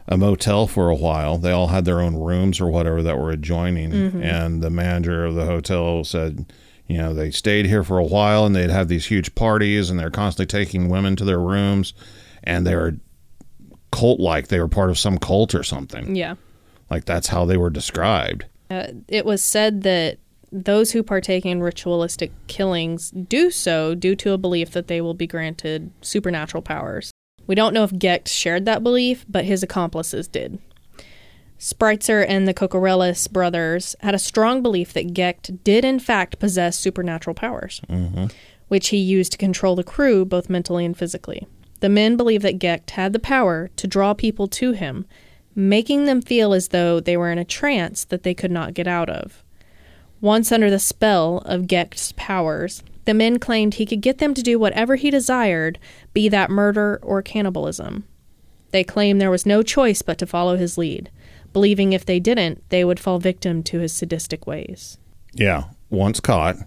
[0.08, 1.38] a motel for a while.
[1.38, 5.36] They all had their own rooms or whatever that were adjoining, and the manager of
[5.36, 6.52] the hotel said,
[6.88, 10.00] you know, they stayed here for a while and they'd have these huge parties, and
[10.00, 11.94] they're constantly taking women to their rooms,
[12.44, 12.96] and they were
[13.92, 14.48] cult like.
[14.48, 16.16] They were part of some cult or something.
[16.16, 16.36] Yeah.
[16.90, 18.46] Like that's how they were described.
[18.70, 20.18] Uh, it was said that
[20.52, 25.14] those who partake in ritualistic killings do so due to a belief that they will
[25.14, 27.12] be granted supernatural powers.
[27.48, 30.60] We don't know if Gecht shared that belief, but his accomplices did.
[31.58, 36.78] Spreitzer and the Kokoraleis brothers had a strong belief that Gecht did in fact possess
[36.78, 38.26] supernatural powers, mm-hmm.
[38.68, 41.48] which he used to control the crew both mentally and physically.
[41.80, 45.06] The men believed that Gecht had the power to draw people to him,
[45.56, 48.88] making them feel as though they were in a trance that they could not get
[48.88, 49.44] out of.
[50.22, 54.44] Once under the spell of Gecht's powers, the men claimed he could get them to
[54.44, 55.80] do whatever he desired,
[56.14, 58.06] be that murder or cannibalism.
[58.70, 61.10] They claimed there was no choice but to follow his lead,
[61.54, 64.98] believing if they didn't, they would fall victim to his sadistic ways.
[65.34, 65.66] Yeah.
[65.90, 66.58] Once caught,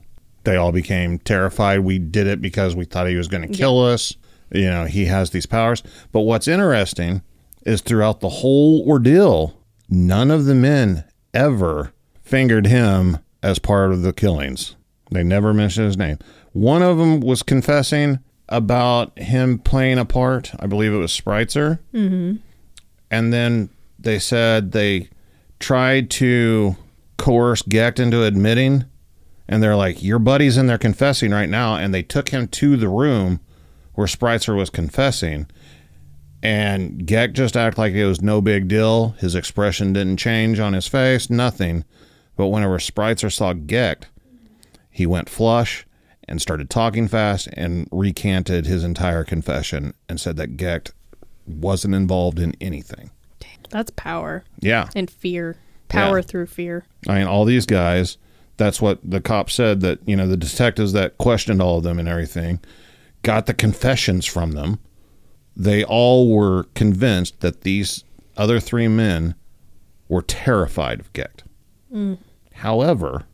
[0.43, 1.81] they all became terrified.
[1.81, 4.15] We did it because we thought he was going to kill us.
[4.53, 5.83] You know, he has these powers.
[6.13, 7.23] But what's interesting
[7.65, 14.01] is throughout the whole ordeal, none of the men ever fingered him as part of
[14.01, 14.75] the killings.
[15.11, 16.19] They never mentioned his name.
[16.53, 20.53] One of them was confessing about him playing a part.
[20.59, 21.79] I believe it was Spreitzer.
[21.93, 22.37] Mm-hmm.
[23.11, 25.11] And then they said they
[25.61, 26.77] tried to
[27.19, 28.87] coerce Gecht into admitting.
[29.47, 31.77] And they're like, Your buddy's in there confessing right now.
[31.77, 33.41] And they took him to the room
[33.93, 35.47] where Spreitzer was confessing.
[36.43, 39.11] And Gecht just acted like it was no big deal.
[39.19, 41.85] His expression didn't change on his face, nothing.
[42.37, 44.07] But whenever Spreitzer saw Gecht,
[44.91, 45.87] he went flush
[46.27, 50.93] and started talking fast and recanted his entire confession and said that Gecht
[51.47, 53.11] wasn't involved in anything.
[53.71, 54.89] That's power Yeah.
[54.97, 55.57] and fear.
[55.89, 56.25] Power Yeah.
[56.25, 56.85] through fear.
[57.09, 58.17] I mean, all these guys,
[58.57, 61.99] that's what the cop said that, you know, the detectives that questioned all of them
[61.99, 62.61] and everything
[63.23, 64.79] got the confessions from them.
[65.57, 68.03] They all were convinced that these
[68.37, 69.35] other three men
[70.09, 71.44] were terrified of Gecht.
[72.55, 73.25] However,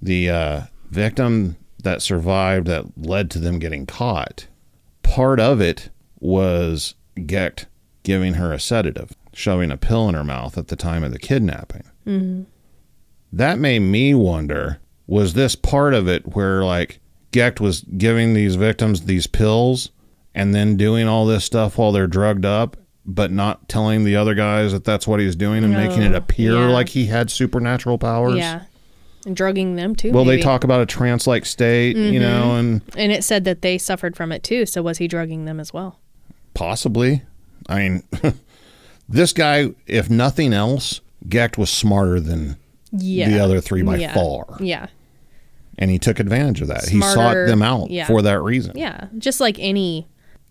[0.00, 0.60] the uh,
[0.90, 4.46] victim that survived that led to them getting caught,
[5.02, 6.94] part of it was
[7.26, 7.66] Gecht
[8.02, 11.18] giving her a sedative, shoving a pill in her mouth at the time of the
[11.18, 11.84] kidnapping.
[13.32, 17.00] That made me wonder was this part of it where like
[17.32, 19.90] Gecht was giving these victims these pills
[20.34, 24.34] and then doing all this stuff while they're drugged up but not telling the other
[24.34, 26.66] guys that that's what he's doing and making it appear yeah.
[26.66, 28.62] like he had supernatural powers Yeah.
[29.26, 30.12] And drugging them too.
[30.12, 30.36] well maybe.
[30.38, 32.22] they talk about a trance like state you mm-hmm.
[32.22, 34.66] know and And it said that they suffered from it too.
[34.66, 35.98] So was he drugging them as well?
[36.54, 37.22] possibly
[37.68, 38.02] i mean
[39.08, 42.56] this guy if nothing else Gecht was smarter than
[42.90, 43.30] Yeah.
[43.30, 44.12] the other three by Yeah.
[44.12, 44.88] far Yeah.
[45.78, 49.06] and he took advantage of that he sought them out for that reason Yeah.
[49.18, 50.06] Just like any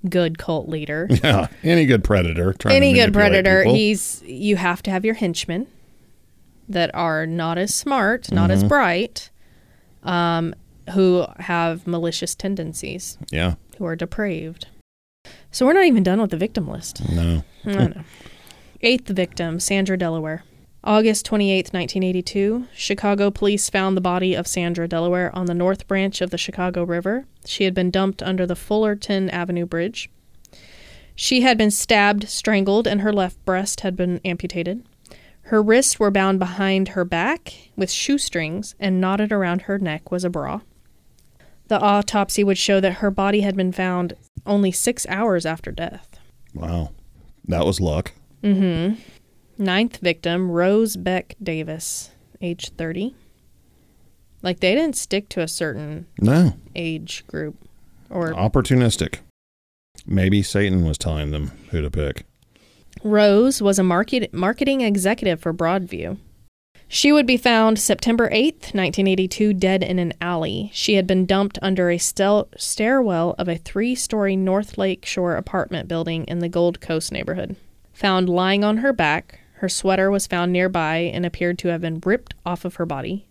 [0.09, 1.07] good cult leader.
[1.23, 2.53] Yeah, any good predator.
[2.53, 3.75] Trying any good predator, people.
[3.75, 5.67] he's you have to have your henchmen
[6.69, 8.51] that are not as smart, not Mm-hmm.
[8.51, 9.29] as bright,
[10.03, 10.53] um,
[10.93, 14.67] who have malicious tendencies, yeah, who are depraved.
[15.51, 17.07] So we're not even done with the victim list.
[17.09, 17.97] no, I don't.
[18.81, 20.43] Eighth victim, Sandra Delaware.
[20.83, 26.21] August 28th, 1982, Chicago police found the body of Sandra Delaware on the north branch
[26.21, 27.25] of the Chicago River.
[27.45, 30.09] She had been dumped under the Fullerton Avenue Bridge.
[31.13, 34.83] She had been stabbed, strangled, and her left breast had been amputated.
[35.43, 40.23] Her wrists were bound behind her back with shoestrings, and knotted around her neck was
[40.23, 40.61] a bra.
[41.67, 44.15] The autopsy would show that her body had been found
[44.47, 46.19] only six hours after death.
[46.55, 46.89] wow,
[47.47, 48.13] that was luck.
[48.43, 48.99] Mm-hmm.
[49.61, 52.09] Ninth victim, Rose Beck Davis,
[52.41, 53.15] age 30.
[54.41, 57.55] Like, they didn't stick to a certain No, age group.
[58.09, 59.19] Or opportunistic.
[60.05, 62.25] Maybe Satan was telling them who to pick.
[63.03, 66.17] Rose was a market, marketing executive for Broadview.
[66.87, 70.71] She would be found September 8th, 1982, dead in an alley.
[70.73, 75.35] She had been dumped under a stel- stairwell of a three story North Lake Shore
[75.35, 77.55] apartment building in the Gold Coast neighborhood.
[77.93, 82.01] Found lying on her back, her sweater was found nearby and appeared to have been
[82.03, 83.27] ripped off of her body.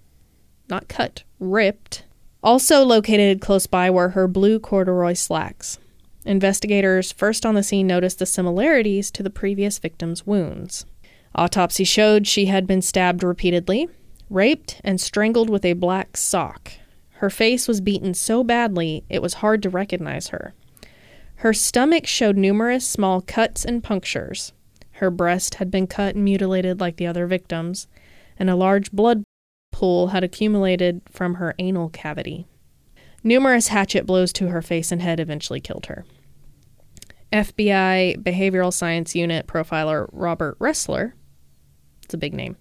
[0.69, 2.05] Not cut, ripped.
[2.40, 5.81] Also located close by were her blue corduroy slacks.
[6.25, 10.87] Investigators first on the scene noticed the similarities to the previous victim's wounds.
[11.35, 13.89] Autopsy showed she had been stabbed repeatedly,
[14.28, 16.70] raped, and strangled with a black sock.
[17.14, 20.55] Her face was beaten so badly it was hard to recognize her.
[21.37, 24.53] Her stomach showed numerous small cuts and punctures.
[25.01, 27.88] Her breast had been cut and mutilated like the other victims,
[28.38, 29.24] and a large blood
[29.72, 32.46] pool had accumulated from her anal cavity.
[33.24, 36.05] Numerous hatchet blows to her face and head eventually killed her.
[37.32, 41.12] FBI Behavioral Science Unit profiler Robert Ressler,
[42.05, 42.59] it's a big name,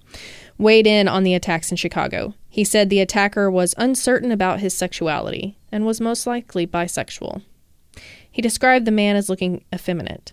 [0.58, 2.36] weighed in on the attacks in Chicago.
[2.48, 7.42] He said the attacker was uncertain about his sexuality and was most likely bisexual.
[8.32, 10.32] He described the man as looking effeminate.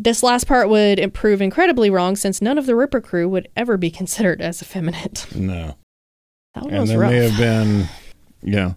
[0.00, 3.76] This last part would prove incredibly wrong since none of the Ripper crew would ever
[3.76, 5.26] be considered as effeminate.
[5.34, 5.74] No.
[6.54, 7.10] That one and was there rough.
[7.10, 7.88] may have been,
[8.42, 8.76] you know,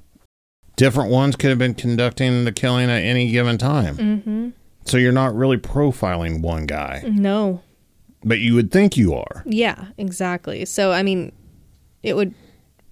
[0.77, 3.97] different ones could have been conducting the killing at any given time.
[3.97, 4.49] mm-hmm.
[4.85, 7.61] So you're not really profiling one guy, No.
[8.23, 9.43] but you would think you are.
[9.45, 10.65] Yeah, exactly.
[10.65, 11.31] So, I mean,
[12.01, 12.33] it would,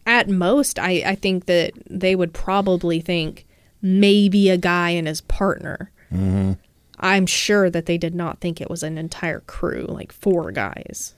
[0.05, 3.47] at most, I, I think that they would probably think
[3.82, 5.91] maybe a guy and his partner.
[6.11, 6.53] hmm
[7.00, 11.16] I'm sure that they did not think it was an entire crew, like four guys.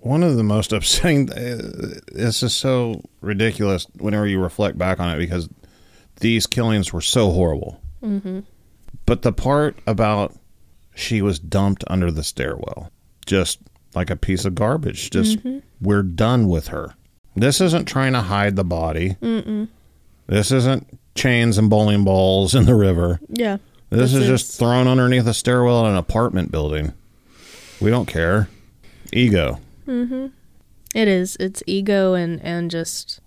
[0.00, 1.30] One of the most upsetting.
[1.30, 5.48] uh, This is so ridiculous whenever you reflect back on it because
[6.20, 7.80] these killings were so horrible.
[8.02, 8.40] Mm-hmm.
[9.06, 10.34] But the part about
[10.94, 12.90] she was dumped under the stairwell,
[13.26, 13.60] just
[13.94, 15.10] like a piece of garbage.
[15.10, 15.38] Just
[15.80, 16.94] we're done with her.
[17.36, 19.16] This isn't trying to hide the body.
[19.22, 19.68] Mm-mm.
[20.26, 23.20] This isn't chains and bowling balls in the river.
[23.28, 23.58] Yeah.
[23.92, 26.92] This, This is, is- just thrown underneath a stairwell in an apartment building.
[27.80, 28.48] We don't care.
[29.12, 29.60] Ego.
[29.86, 30.26] Mm-hmm.
[30.94, 31.36] It is.
[31.40, 33.20] It's ego and, and just,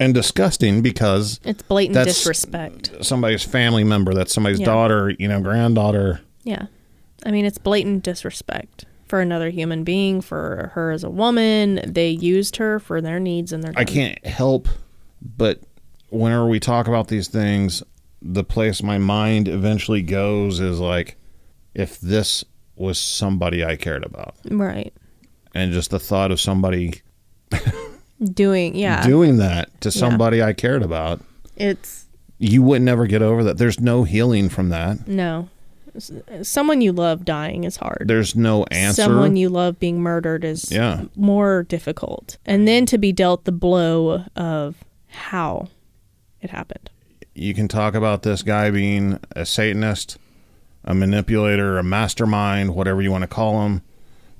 [0.00, 2.92] And disgusting because it's blatant disrespect.
[3.02, 4.66] somebody's family member, that's somebody's Yeah.
[4.66, 6.20] daughter, you know, granddaughter.
[6.44, 6.66] Yeah.
[7.26, 11.80] I mean, it's blatant disrespect for another human being, for her as a woman.
[11.86, 13.72] They used her for their needs and their.
[13.76, 14.68] I can't help
[15.36, 15.60] but
[16.10, 17.82] whenever we talk about these things,
[18.22, 21.16] the place my mind eventually goes is like
[21.74, 22.44] if this
[22.76, 24.34] was somebody I cared about.
[24.50, 24.92] Right.
[25.54, 27.02] And just the thought of somebody
[28.20, 29.06] Doing, yeah.
[29.06, 31.20] doing that to somebody I cared about,
[31.56, 32.06] it's,
[32.38, 33.58] you would never get over that.
[33.58, 35.06] There's no healing from that.
[35.06, 35.48] no.
[36.42, 38.04] Someone you love dying is hard.
[38.06, 39.02] There's no answer.
[39.02, 41.04] Someone you love being murdered is Yeah.
[41.16, 42.36] more difficult.
[42.46, 44.76] And then to be dealt the blow of
[45.08, 45.68] how
[46.40, 46.88] it happened.
[47.38, 50.18] You can talk about this guy being a Satanist,
[50.84, 53.82] a manipulator, a mastermind, whatever you want to call him.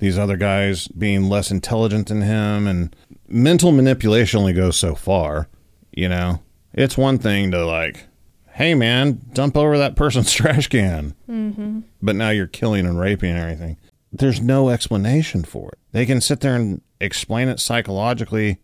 [0.00, 2.94] These other guys being less intelligent than him, and
[3.28, 5.48] mental manipulation only goes so far.
[5.92, 6.42] You know,
[6.72, 8.06] it's one thing to like,
[8.52, 11.80] hey man, dump over that person's trash can, mm-hmm.
[12.02, 13.76] but now you're killing and raping and everything.
[14.12, 15.78] There's no explanation for it.
[15.92, 18.58] They can sit there and explain it psychologically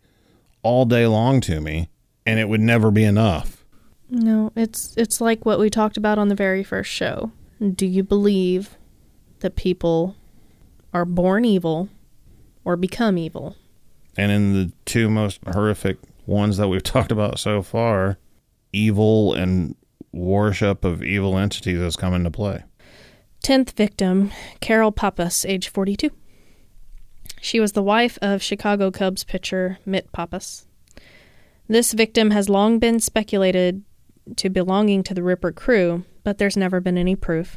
[0.62, 1.91] all day long to me,
[2.24, 3.63] and it would never be enough.
[4.09, 7.32] No, it's it's like what we talked about on the very first show.
[7.61, 8.76] Do you believe
[9.40, 10.16] that people
[10.92, 11.88] are born evil
[12.64, 13.57] or become evil?
[14.16, 18.18] And in the two most horrific ones that we've talked about so far,
[18.72, 19.74] evil and
[20.12, 22.62] worship of evil entities has come into play.
[23.42, 24.30] Tenth victim,
[24.61, 26.11] Carol Pappas, age 42.
[27.40, 30.66] She was the wife of Chicago Cubs pitcher Milt Pappas.
[31.68, 33.82] This victim has long been speculated
[34.37, 37.57] to belonging to the Ripper crew, but there's never been any proof.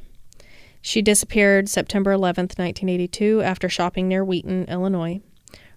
[0.81, 5.21] She disappeared September 11th, 1982, after shopping near Wheaton, Illinois.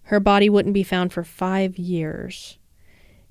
[0.04, 2.58] Her body wouldn't be found for five years.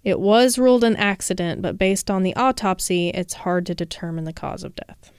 [0.03, 4.33] It was ruled an accident, but based on the autopsy, it's hard to determine the
[4.33, 5.11] cause of death.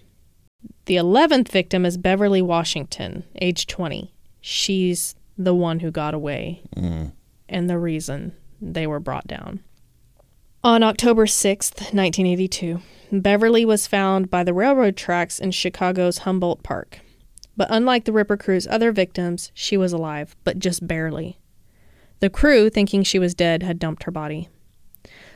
[0.86, 4.12] The 11th victim is Beverly Washington, age 20.
[4.41, 7.12] She's the one who got away Mm.
[7.49, 9.61] and the reason they were brought down.
[10.62, 17.00] On October 6th, 1982, Beverly was found by the railroad tracks in Chicago's Humboldt Park.
[17.56, 21.38] But unlike the Ripper crew's other victims, she was alive, but just barely.
[22.18, 24.50] The crew, thinking she was dead, had dumped her body.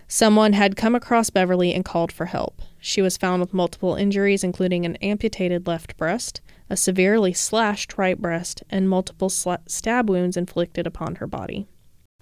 [0.06, 2.60] Someone had come across Beverly and called for help.
[2.78, 8.20] She was found with multiple injuries, including an amputated left breast, a severely slashed right
[8.20, 11.66] breast, and multiple sla- stab wounds inflicted upon her body.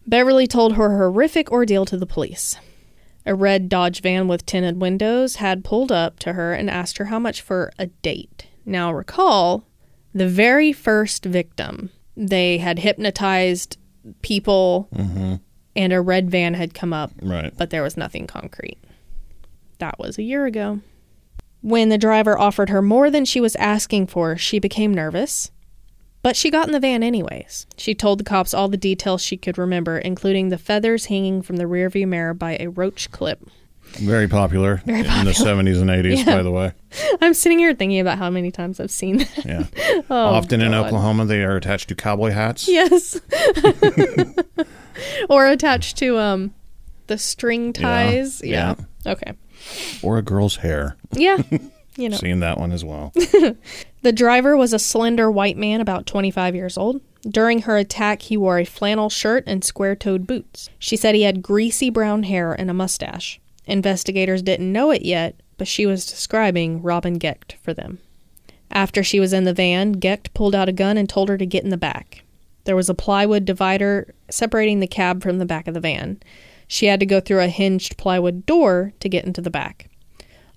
[0.07, 2.57] Beverly told her horrific ordeal to the police.
[3.25, 7.07] A red Dodge van with tinted windows had pulled up to her and asked her
[7.07, 8.47] how much for a date.
[8.67, 9.65] Now, recall
[10.15, 11.91] the very first victim.
[12.17, 13.79] They had hypnotized
[14.23, 15.35] people, Mm-hmm.
[15.77, 17.53] and a red van had come up Right.
[17.57, 18.79] but there was nothing concrete.
[19.79, 20.81] That was a year ago.
[21.61, 25.53] When the driver offered her more than she was asking for, she became nervous.
[26.23, 27.67] But she got in the van anyways.
[27.77, 31.57] She told the cops all the details she could remember, including the feathers hanging from
[31.57, 33.41] the rearview mirror by a roach clip.
[33.95, 36.37] Very popular Very in the 70s and 80s, Yeah.
[36.37, 36.73] by the way.
[37.21, 39.45] I'm sitting here thinking about how many times I've seen that.
[39.45, 39.67] Yeah.
[40.11, 42.69] Oh, Often in Oklahoma, they are attached to cowboy hats.
[42.69, 43.21] Yes.
[45.29, 46.55] or attached to um
[47.07, 48.41] the string ties.
[48.43, 48.75] yeah.
[49.07, 49.33] Okay.
[50.03, 50.97] Or a girl's hair.
[51.13, 51.39] Yeah.
[51.97, 52.17] You know.
[52.17, 53.13] Seen that one as well.
[54.03, 57.01] The driver was a slender white man about 25 years old.
[57.23, 60.69] During her attack, he wore a flannel shirt and square toed boots.
[60.79, 63.41] She said he had greasy brown hair and a mustache.
[63.65, 68.01] Investigators didn't know it yet, but she was describing Robin Gecht for them.
[68.73, 71.47] After she was in the van, Gecht pulled out a gun and told her to
[71.47, 72.25] get in the back.
[72.65, 76.21] There was a plywood divider separating the cab from the back of the van.
[76.67, 79.91] She had to go through a hinged plywood door to get into the back.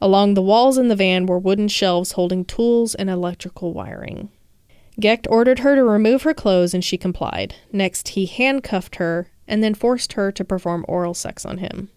[0.01, 4.29] Along the walls in the van were wooden shelves holding tools and electrical wiring.
[4.99, 7.55] Gecht ordered her to remove her clothes and she complied.
[7.71, 11.89] Next, he handcuffed her and then forced her to perform oral sex on him.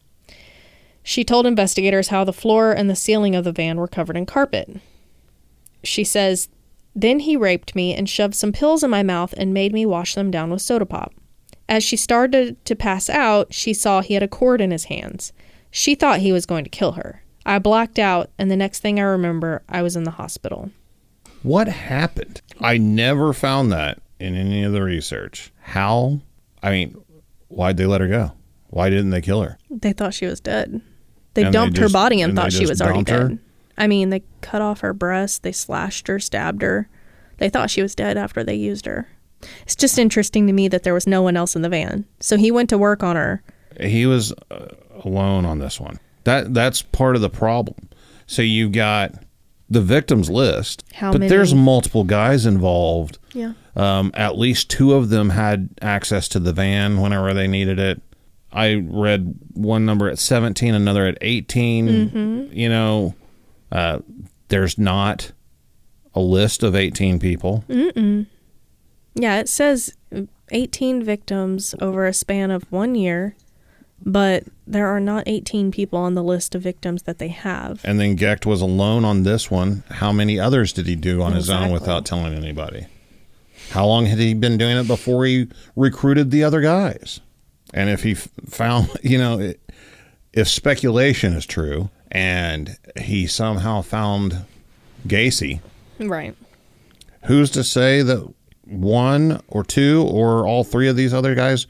[1.03, 4.27] She told investigators how the floor and the ceiling of the van were covered in
[4.27, 4.81] carpet.
[5.83, 6.49] She says,
[6.95, 10.15] Then he raped me and shoved some pills in my mouth and made me wash
[10.15, 11.15] them down with soda pop.
[11.69, 15.33] As she started to pass out, she saw he had a cord in his hands.
[15.71, 17.23] She thought he was going to kill her.
[17.49, 20.71] I blacked out, and the next thing I remember, I was in the hospital.
[21.43, 22.43] What happened?
[22.61, 25.51] I never found that in any of the research.
[25.63, 26.21] How?
[26.63, 27.03] I mean,
[27.49, 28.33] why'd they let her go?
[28.67, 29.57] Why didn't they kill her?
[29.71, 30.83] They thought she was dead.
[31.33, 33.29] They And they dumped her body and, and thought she was already dumped her?
[33.29, 33.39] dead.
[33.79, 36.91] I mean, they cut off her breast, they slashed her, stabbed her.
[37.39, 39.09] They thought she was dead after they used her.
[39.63, 42.05] It's just interesting to me that there was no one else in the van.
[42.21, 43.43] So he went to work on her.
[43.81, 44.67] He was uh,
[45.03, 45.99] alone on this one.
[46.29, 47.89] That that's part of the problem.
[48.27, 49.15] So you've got
[49.71, 51.31] the victims list, How but many?
[51.31, 53.17] there's multiple guys involved.
[53.33, 53.55] Yeah.
[53.75, 58.03] Um, at least two of them had access to the van whenever they needed it.
[58.53, 61.89] I read one number at 17, another at 18.
[61.89, 62.53] Mm-hmm.
[62.53, 63.15] You know,
[63.73, 64.01] uh,
[64.49, 65.33] there's not
[66.15, 67.65] a list of 18 people.
[69.15, 69.95] Yeah, it says
[70.51, 73.35] 18 victims over a span of one year,
[74.05, 77.81] but there are not 18 people on the list of victims that they have.
[77.85, 79.83] And then Gecht was alone on this one.
[79.91, 82.87] How many others did he do on his own without telling anybody?
[83.71, 87.21] How long had he been doing it before he recruited the other guys?
[87.75, 89.61] And if he found, you know, it,
[90.33, 94.45] if speculation is true and he somehow found
[95.07, 95.61] Gacy,
[95.99, 96.35] Right.
[97.25, 98.33] who's to say that
[98.65, 101.67] one or two or all three of these other guys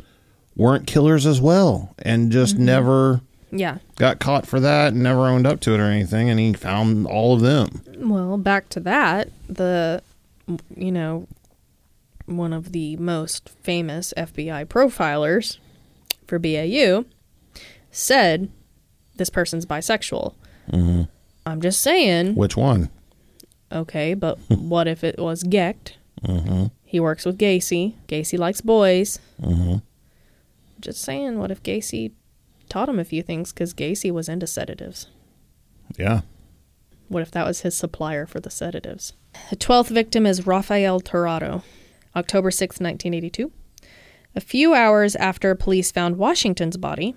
[0.58, 2.66] weren't killers as well and just mm-hmm.
[2.66, 3.78] never Yeah.
[3.96, 7.06] got caught for that and never owned up to it or anything and he found
[7.06, 10.02] all of them Well, back to that, the
[10.76, 11.26] you know,
[12.26, 15.56] one of the most famous FBI profilers
[16.26, 17.04] for BAU
[17.90, 18.50] said
[19.16, 20.34] this person's bisexual.
[20.70, 21.02] Mm-hmm.
[21.46, 22.90] I'm just saying, which one
[23.72, 25.96] okay, but what if it was Gecht?
[26.22, 26.66] Mm-hmm.
[26.84, 27.94] He works with Gacy.
[28.08, 29.18] Gacy likes boys.
[29.40, 29.76] Mm-hmm.
[30.80, 32.12] Just saying, what if Gacy
[32.68, 35.08] taught him a few things because Gacy was into sedatives?
[35.96, 36.20] yeah
[37.08, 39.14] What if that was his supplier for the sedatives?
[39.50, 41.62] The 12th victim is Rafael Torrado,
[42.14, 43.52] October 6, 1982.
[44.34, 47.14] A few hours after police found Washington's body,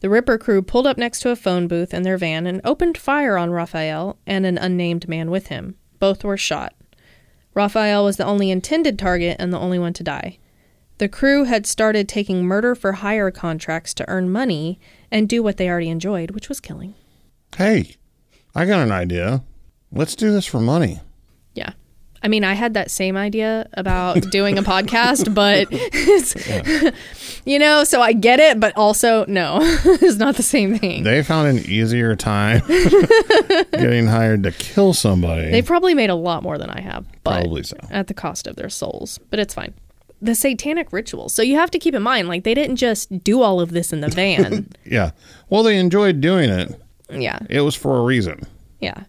[0.00, 2.98] the Ripper crew pulled up next to a phone booth in their van and opened
[2.98, 5.76] fire on Rafael and an unnamed man with him.
[5.98, 6.74] Both were shot.
[7.54, 10.38] Rafael was the only intended target and the only one to die.
[10.98, 14.80] The crew had started taking murder for hire contracts to earn money
[15.10, 16.94] and do what they already enjoyed, which was killing.
[17.56, 17.94] hey
[18.54, 19.42] i got an idea
[19.92, 21.00] let's do this for money
[21.54, 21.72] Yeah.
[22.22, 26.34] I mean, I had that same idea about doing a podcast, but it's,
[27.46, 31.04] you know, so I get it, but also no, it's not the same thing.
[31.04, 32.62] they found an easier time
[33.72, 37.40] getting hired to kill somebody They probably made a lot more than I have, but
[37.42, 37.76] Probably so.
[37.90, 39.20] at the cost of their souls.
[39.30, 39.74] But it's fine.
[40.22, 41.34] The satanic rituals.
[41.34, 43.92] So you have to keep in mind, like they didn't just do all of this
[43.92, 44.68] in the van.
[44.84, 45.10] yeah
[45.50, 48.40] well they enjoyed doing it yeah, it was for a reason
[48.80, 49.04] yeah.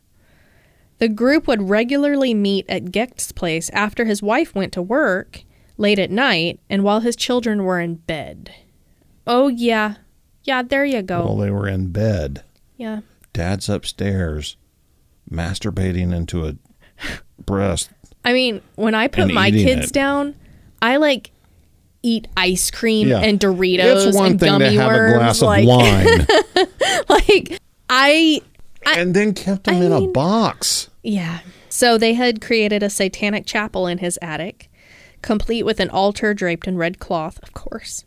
[0.99, 5.43] The group would regularly meet at Gecht's place after his wife went to work
[5.77, 8.51] late at night and while his children were in bed.
[9.27, 9.95] Oh yeah,
[10.43, 10.63] yeah.
[10.63, 11.25] There you go.
[11.25, 12.43] while they were in bed
[12.77, 13.01] Yeah.
[13.33, 14.57] dad's upstairs
[15.29, 16.55] masturbating into a
[17.43, 17.89] breast
[18.25, 19.93] I mean, when I put my kids it.
[19.93, 20.35] down,
[20.81, 21.31] I like
[22.03, 25.13] eat ice cream yeah and Doritos it's one and thing gummy to have worms.
[25.13, 26.67] a glass like, of wine
[27.09, 27.59] like
[27.89, 28.41] I
[28.85, 31.39] and then kept them I in a box yeah.
[31.69, 34.69] So they had created a satanic chapel in his attic,
[35.21, 38.03] complete with an altar draped in red cloth, of course.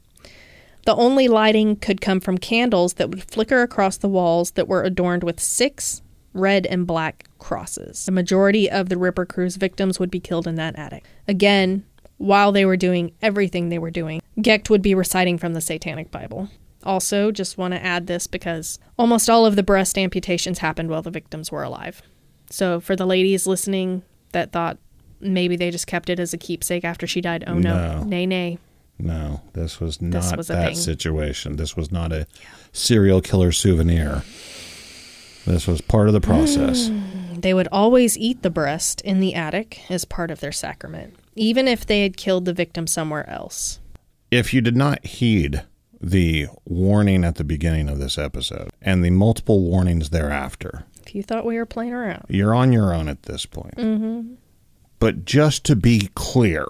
[0.84, 4.82] The only lighting could come from candles that would flicker across the walls that were
[4.82, 6.02] adorned with six
[6.34, 8.04] red and black crosses.
[8.04, 11.04] The majority of the Ripper Crew's victims would be killed in that attic.
[11.26, 11.84] Again,
[12.20, 16.10] while they were doing everything they were doing, Gecht would be reciting from the Satanic
[16.10, 16.50] Bible.
[16.84, 21.00] Also, just want to add this because almost all of the breast amputations happened while
[21.00, 22.02] the victims were alive.
[22.50, 24.02] So, for the ladies listening
[24.32, 24.76] that thought
[25.18, 28.04] maybe they just kept it as a keepsake after she died, oh no, No.
[28.04, 28.58] nay, nay.
[28.98, 30.74] No, this was not was that thing.
[30.76, 31.56] situation.
[31.56, 32.26] This was not a
[32.72, 34.22] serial killer souvenir.
[35.46, 36.90] This was part of the process.
[36.90, 41.14] Mm, they would always eat the breast in the attic as part of their sacrament,
[41.40, 43.80] even if they had killed the victim somewhere else.
[44.30, 45.62] If you did not heed
[45.98, 51.22] the warning at the beginning of this episode and the multiple warnings thereafter, If you
[51.22, 52.26] thought we were playing around.
[52.28, 53.76] you're on your own at this point.
[53.76, 54.34] Mm-hmm.
[54.98, 56.66] But just to be clear,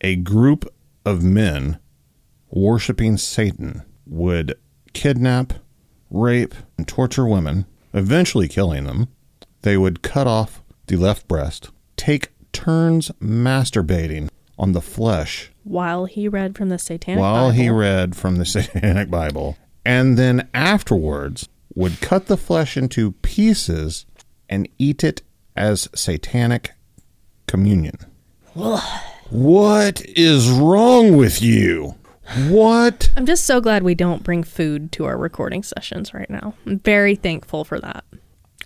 [0.00, 0.66] a group
[1.06, 1.78] of men
[2.50, 4.58] worshiping Satan would
[4.92, 5.52] kidnap,
[6.10, 9.06] rape, and torture women, eventually killing them.
[9.62, 14.28] They would cut off the left breast, take turns masturbating
[14.58, 17.76] on the flesh While he read from the Satanic while he Bible.
[17.78, 24.04] read from the Satanic Bible, and then afterwards would cut the flesh into pieces
[24.48, 25.22] and eat it
[25.56, 26.72] as satanic
[27.46, 27.96] communion.
[29.30, 31.94] what is wrong with you?
[32.48, 33.10] What?
[33.16, 36.54] I'm just so glad we don't bring food to our recording sessions right now.
[36.66, 38.04] I'm very thankful for that.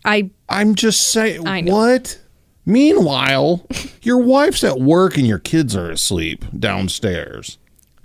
[0.04, 1.72] I I'm just saying, I know.
[1.74, 2.18] what?
[2.66, 3.66] Meanwhile,
[4.02, 7.58] your wife's at work and your kids are asleep downstairs.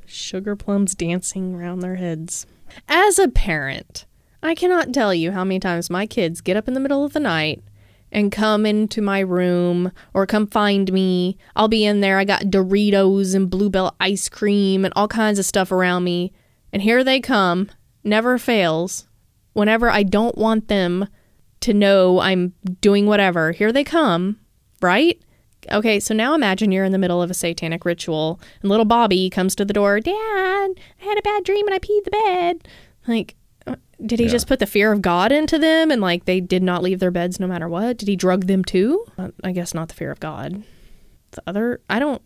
[0.05, 2.45] sugar plums dancing around their heads.
[2.87, 4.05] As a parent,
[4.41, 7.13] I cannot tell you how many times my kids get up in the middle of
[7.13, 7.63] the night
[8.11, 11.37] and come into my room or come find me.
[11.55, 12.17] I'll be in there.
[12.17, 16.33] I got Doritos and Bluebell ice cream and all kinds of stuff around me.
[16.73, 17.69] And here they come,
[18.03, 19.07] never fails.
[19.53, 21.07] Whenever I don't want them
[21.61, 24.39] to know I'm doing whatever, here they come,
[24.81, 25.19] right?
[25.71, 29.29] Okay, so now imagine you're in the middle of a satanic ritual and little Bobby
[29.29, 32.67] comes to the door, Dad, I had a bad dream and I peed the bed.
[33.07, 33.35] Like,
[33.67, 33.75] uh,
[34.05, 34.31] did he Yeah.
[34.31, 37.11] just put the fear of God into them and like they did not leave their
[37.11, 37.97] beds no matter what?
[37.97, 39.05] Did he drug them too?
[39.17, 40.63] Uh, I guess not the fear of God.
[41.31, 42.21] The other, I don't,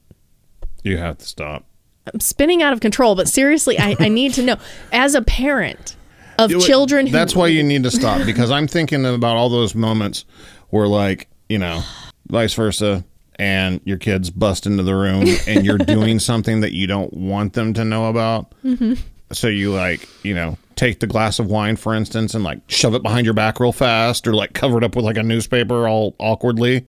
[0.84, 1.66] You have to stop.
[2.14, 4.58] I'm spinning out of control, but seriously, I, I need to know
[4.94, 5.96] as a parent
[6.38, 7.12] of You- children who.
[7.14, 10.26] That's why you need to stop because I'm thinking about all those moments
[10.70, 11.82] where, like, you know,
[12.28, 13.04] vice versa,
[13.38, 17.54] and your kids bust into the room and you're doing something that you don't want
[17.54, 18.54] them to know about.
[18.64, 18.94] Mm-hmm.
[19.32, 22.94] So you, like, you know, take the glass of wine, for instance, and like shove
[22.94, 25.88] it behind your back real fast or like cover it up with like a newspaper
[25.88, 26.86] all awkwardly.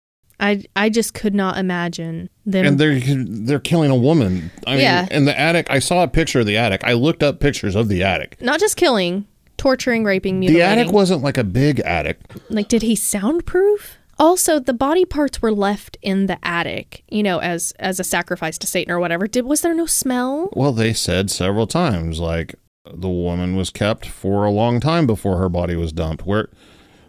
[0.42, 2.64] I, I just could not imagine them.
[2.64, 4.50] And they're they're killing a woman.
[4.66, 5.06] I mean, Yeah.
[5.10, 6.80] in the attic, I saw a picture of the attic.
[6.82, 8.40] I looked up pictures of the attic.
[8.40, 9.26] not just killing,
[9.58, 10.66] torturing, raping, mutilating.
[10.76, 12.18] The attic wasn't like a big attic.
[12.48, 17.38] like did he soundproof also the body parts were left in the attic you know
[17.40, 20.92] as as a sacrifice to satan or whatever did was there no smell Well, they
[20.92, 22.54] said several times, like
[22.84, 26.24] the woman was kept for a long time before her body was dumped.
[26.26, 26.48] Where,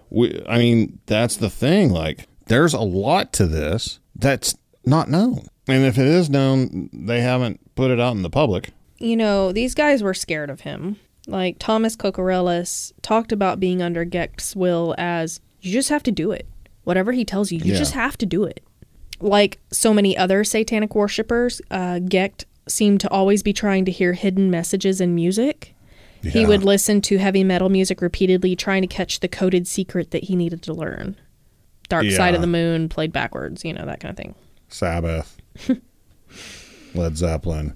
[0.09, 1.89] we, I mean, that's the thing.
[1.91, 4.55] Like, there's a lot to this that's
[4.85, 8.71] not known, and if it is known, they haven't put it out in the public.
[8.99, 10.97] you know these guys were scared of him
[11.27, 16.31] like thomas Kokoraleis talked about being under gecht's will as you just have to do
[16.31, 16.45] it
[16.83, 17.77] whatever he tells you you Yeah.
[17.77, 18.61] just have to do it
[19.19, 24.13] like so many other satanic worshippers uh, gecht seemed to always be trying to hear
[24.13, 25.73] hidden messages in music
[26.23, 30.25] He would listen to heavy metal music repeatedly, trying to catch the coded secret that
[30.25, 31.15] he needed to learn.
[31.89, 34.35] Dark Side of the Moon played backwards, you know, that kind of thing.
[34.69, 35.35] Sabbath,
[36.93, 37.75] Led Zeppelin.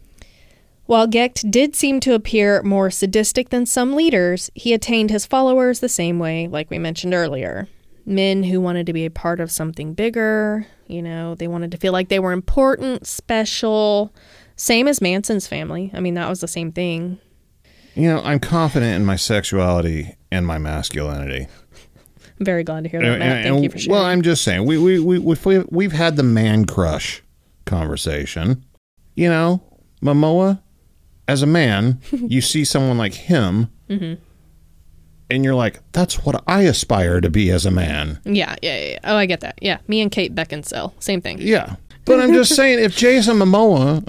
[0.86, 5.80] While Gecht did seem to appear more sadistic than some leaders, he attained his followers
[5.80, 7.68] the same way, like we mentioned earlier.
[8.06, 11.78] Men who wanted to be a part of something bigger, you know, they wanted to
[11.78, 14.14] feel like they were important, special.
[14.56, 15.90] Same as Manson's family.
[15.94, 17.18] I mean, that was the same thing.
[17.96, 21.48] You know, I'm confident in my sexuality and my masculinity.
[22.40, 23.44] I'm very glad to hear that, And- Matt.
[23.44, 23.92] Thank and- you for sharing.
[23.98, 27.24] Well, I'm just saying, we we we we've, we- we've had the man crush
[27.66, 28.64] conversation.
[29.16, 29.64] You know,
[30.04, 30.62] Momoa,
[31.28, 34.22] as a man, you see someone like him, Mm-hmm.
[35.30, 38.20] And you're like, that's what I aspire to be as a man.
[38.26, 39.00] yeah, yeah, yeah.
[39.04, 39.58] Oh, I get that.
[39.62, 41.38] Yeah, me and Kate Beckinsale, same thing.
[41.40, 44.04] Yeah, but I'm just saying, if Jason Momoa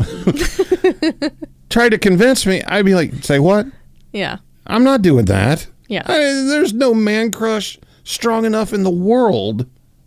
[1.70, 3.66] tried to convince me, I'd be like, say what?
[4.12, 5.66] Yeah, I'm not doing that.
[5.88, 6.02] Yeah.
[6.06, 9.66] I, there's no man crush strong enough in the world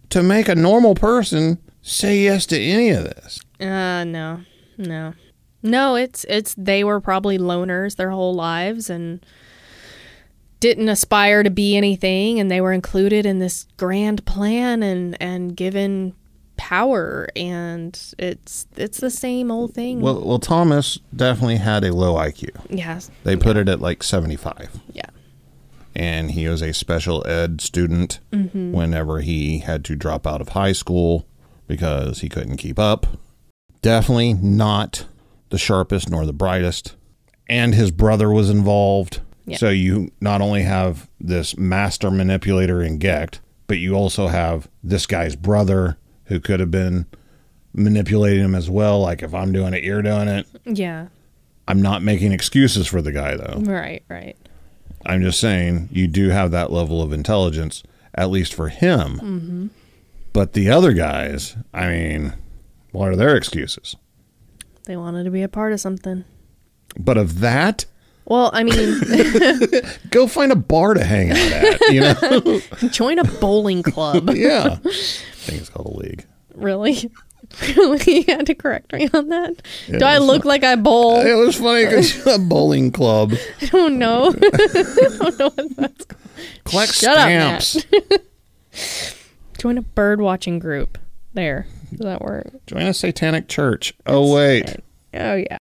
[0.10, 3.40] to make a normal person say yes to any of this.
[3.60, 4.42] Uh no.
[4.78, 5.14] No.
[5.62, 9.26] No, it's it's they were probably loners their whole lives and
[10.60, 15.56] didn't aspire to be anything and they were included in this grand plan and and
[15.56, 16.14] given
[16.58, 20.02] power and it's it's the same old thing.
[20.02, 22.50] Well, well, Thomas definitely had a low IQ.
[22.70, 23.10] Yes.
[23.24, 25.06] They put it at like 75, Yeah.
[25.96, 28.74] and he was a special ed student mm-hmm.
[28.74, 31.26] whenever he had to drop out of high school
[31.68, 33.08] because he couldn't keep up.
[33.82, 35.06] Definitely not
[35.50, 36.96] the sharpest nor the brightest.
[37.48, 39.22] And his brother was involved.
[39.50, 39.58] Yeah.
[39.58, 45.06] So you not only have this master manipulator in Gecht, but you also have this
[45.06, 47.06] guy's brother who could have been
[47.74, 49.00] manipulating him as well.
[49.02, 50.48] Like if I'm doing it, you're doing it.
[50.66, 51.08] Yeah.
[51.68, 53.62] I'm not making excuses for the guy though.
[53.62, 54.36] Right, right.
[55.06, 57.84] I'm just saying you do have that level of intelligence,
[58.14, 59.20] at least for him.
[59.20, 59.68] Mm-hmm.
[60.34, 62.34] But the other guys, I mean,
[62.92, 63.96] what are their excuses?
[64.86, 66.26] They wanted to be a part of something.
[66.98, 67.86] But of that,
[68.30, 69.02] Well, I mean,
[70.12, 71.82] go find a bar to hang out at.
[71.90, 72.62] You know?
[72.90, 74.30] join a bowling club.
[74.34, 74.78] yeah.
[74.86, 76.26] I think it's called a league.
[76.54, 77.12] Really?
[77.76, 78.22] Really?
[78.28, 79.64] You had to correct me on that.
[79.88, 81.20] Yeah, Do I look like I bowl?
[81.20, 84.28] It was funny because a bowling club I don't know.
[84.28, 86.22] I don't know what that's called.
[86.66, 87.76] collect Shut up, Matt.
[89.58, 91.00] Join a bird watching group.
[91.34, 91.66] There.
[91.90, 92.52] Does that work?
[92.68, 93.96] Join a satanic church.
[94.06, 94.70] Oh wait,
[95.16, 95.58] Oh, yeah.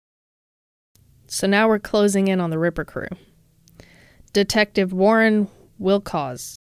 [1.28, 3.08] So now we're closing in on the Ripper crew.
[4.34, 5.50] Detective Warren
[5.80, 6.56] Wilkosz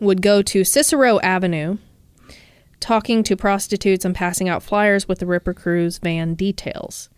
[0.00, 1.78] would go to Cicero Avenue,
[2.80, 7.08] talking to prostitutes and passing out flyers with the Ripper crew's van details.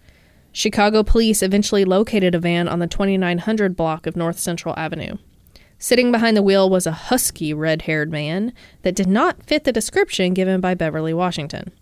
[0.52, 5.18] Chicago police eventually located a van on the 2900 block of North Central Avenue.
[5.78, 9.72] Sitting behind the wheel was a husky red haired man that did not fit the
[9.72, 11.72] description given by Beverly Washington.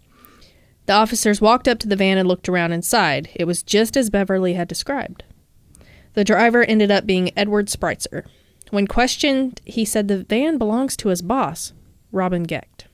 [0.87, 3.31] The officers walked up to the van and looked around inside.
[3.35, 5.25] It was just as Beverly had described.
[6.13, 8.25] The driver ended up being Edward Spreitzer.
[8.71, 11.73] When questioned, he said the van belongs to his boss,
[12.13, 12.87] Robin Gecht.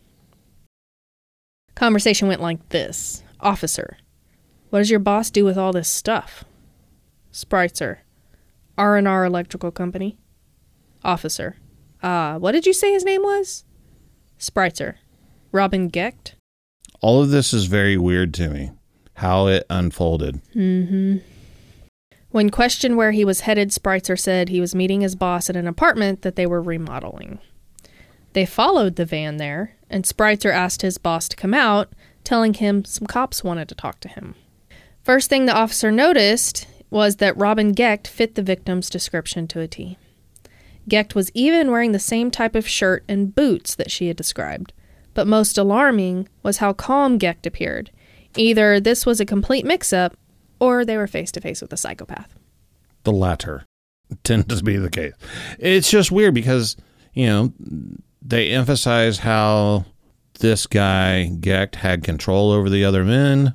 [1.74, 3.96] Conversation went like this Officer,
[4.70, 6.44] what does your boss do with all this stuff?
[7.32, 7.98] Spreitzer,
[8.76, 10.18] R&R Electrical Company.
[11.02, 11.56] Officer,
[12.02, 13.64] ah, what did you say his name was?
[14.38, 14.96] Spreitzer,
[15.52, 16.34] Robin Gecht.
[17.00, 18.70] All of this is very weird to me.
[19.14, 20.40] How it unfolded.
[20.54, 21.18] Mm-hmm.
[22.30, 25.66] When questioned where he was headed, Spreitzer said he was meeting his boss at an
[25.66, 27.40] apartment that they were remodeling.
[28.32, 31.92] They followed the van there, and Spreitzer asked his boss to come out,
[32.22, 34.36] telling him some cops wanted to talk to him.
[35.02, 39.66] First thing the officer noticed was that Robin Gecht fit the victim's description to a
[39.66, 39.98] T.
[40.88, 44.72] Gecht was even wearing the same type of shirt and boots that she had described.
[45.14, 47.90] But most alarming was how calm Gecht appeared.
[48.36, 50.16] Either this was a complete mix up,
[50.60, 52.34] or they were face to face with a psychopath.
[53.04, 53.64] The latter
[54.22, 55.14] tends to be the case.
[55.58, 56.76] It's just weird because,
[57.14, 57.52] you know,
[58.22, 59.86] they emphasize how
[60.38, 63.54] this guy, Gecht, had control over the other men.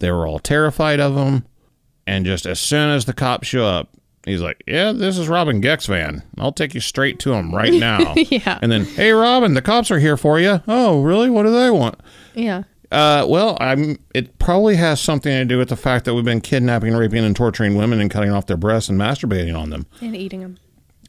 [0.00, 1.46] They were all terrified of him.
[2.06, 3.90] And just as soon as the cops show up,
[4.24, 6.22] he's like, Yeah, this is Robin Gecht's van.
[6.38, 8.14] I'll take you straight to him right now.
[8.16, 8.58] yeah.
[8.62, 10.62] And then, Hey, Robin, the cops are here for you.
[10.68, 11.30] Oh, really?
[11.30, 12.00] What do they want?
[12.34, 12.64] Yeah.
[12.92, 13.98] Uh, well, I'm.
[14.16, 17.36] It probably has something to do with the fact that we've been kidnapping, raping, and
[17.36, 20.58] torturing women and cutting off their breasts and masturbating on them And eating them.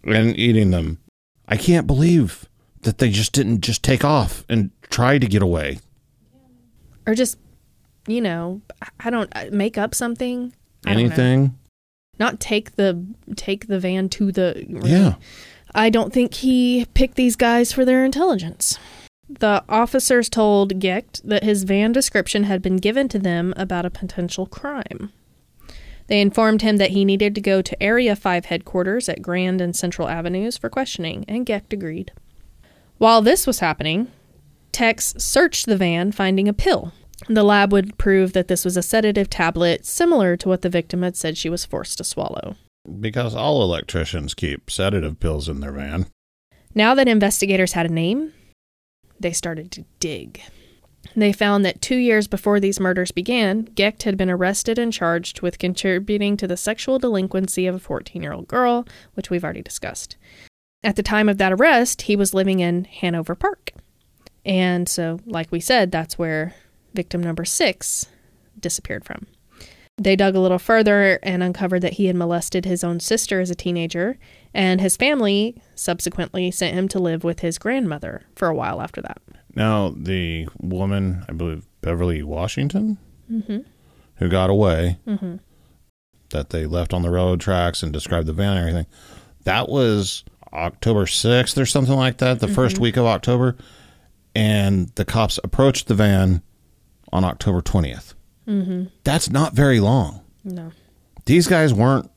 [0.03, 0.99] and eating them.
[1.47, 2.47] I can't believe
[2.83, 5.79] that they just didn't just take off and try to get away.
[7.07, 7.39] Or just,
[8.07, 8.61] you know,
[8.99, 10.53] I don't uh, make up something.
[10.85, 10.91] I.
[10.91, 11.57] Anything?
[12.21, 13.03] Not take the
[13.35, 15.15] take the van to the Yeah.
[15.73, 18.77] I don't think he picked these guys for their intelligence.
[19.27, 23.89] The officers told Gecht that his van description had been given to them about a
[23.89, 25.11] potential crime.
[26.05, 29.75] They informed him that he needed to go to Area 5 headquarters at Grand and
[29.75, 32.11] Central Avenues for questioning, and Gecht agreed.
[32.99, 34.11] While this was happening,
[34.71, 36.93] techs searched the van, finding a pill.
[37.27, 41.03] The lab would prove that this was a sedative tablet similar to what the victim
[41.03, 42.55] had said she was forced to swallow.
[42.99, 46.07] Because all electricians keep sedative pills in their van.
[46.73, 48.33] Now that investigators had a name,
[49.19, 50.41] they started to dig.
[51.15, 55.41] They found that two years before these murders began, Gecht had been arrested and charged
[55.41, 59.61] with contributing to the sexual delinquency of a 14 year old girl, which we've already
[59.61, 60.15] discussed.
[60.83, 63.73] At the time of that arrest, he was living in Hanover Park.
[64.45, 66.55] And so, like we said, that's where
[66.93, 68.05] victim number six
[68.59, 69.27] disappeared from.
[69.97, 73.49] They dug a little further and uncovered that he had molested his own sister as
[73.51, 74.17] a teenager,
[74.53, 79.01] and his family subsequently sent him to live with his grandmother for a while after
[79.01, 79.21] that.
[79.55, 82.97] Now, the woman, I believe Beverly Washington,
[83.31, 83.59] Mm-hmm.
[84.15, 85.35] who got away, Mm-hmm.
[86.31, 88.85] that they left on the railroad tracks and described the van and everything.
[89.43, 90.23] That was
[90.53, 93.55] October 6th or something like that, the first week of October.
[94.33, 96.41] And the cops approached the van
[97.11, 98.13] on October 20th.
[98.47, 98.85] Mm-hmm.
[99.03, 100.21] That's not very long.
[100.43, 100.71] No.
[101.25, 102.09] These guys weren't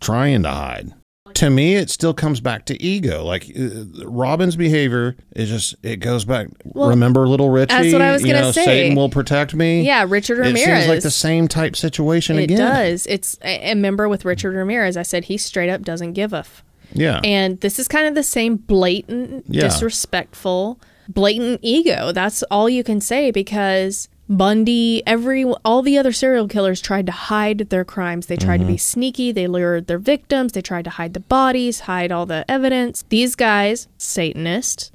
[0.00, 0.92] trying to hide.
[1.34, 3.24] to me, it still comes back to ego.
[3.24, 6.48] Like uh, Robin's behavior is just it goes back.
[6.74, 7.74] remember, little Richie.
[7.74, 8.64] that's what I was gonna say.
[8.64, 9.82] Satan will protect me.
[9.82, 10.62] Yeah, Richard Ramirez.
[10.62, 12.56] It seems like the same type situation It again.
[12.58, 13.06] It does.
[13.06, 14.96] It's a a member with Richard Ramirez.
[14.96, 16.62] I said he straight up doesn't give a f.
[16.92, 17.20] Yeah.
[17.24, 19.62] And this is kind of the same blatant, Yeah.
[19.62, 22.12] disrespectful, blatant ego.
[22.12, 27.12] That's all you can say because Bundy, every all the other serial killers tried to
[27.12, 28.26] hide their crimes.
[28.26, 28.78] They tried to be mm-hmm.
[28.78, 29.32] sneaky.
[29.32, 30.52] They lured their victims.
[30.52, 33.04] They tried to hide the bodies, hide all the evidence.
[33.08, 34.90] These guys, Satanists,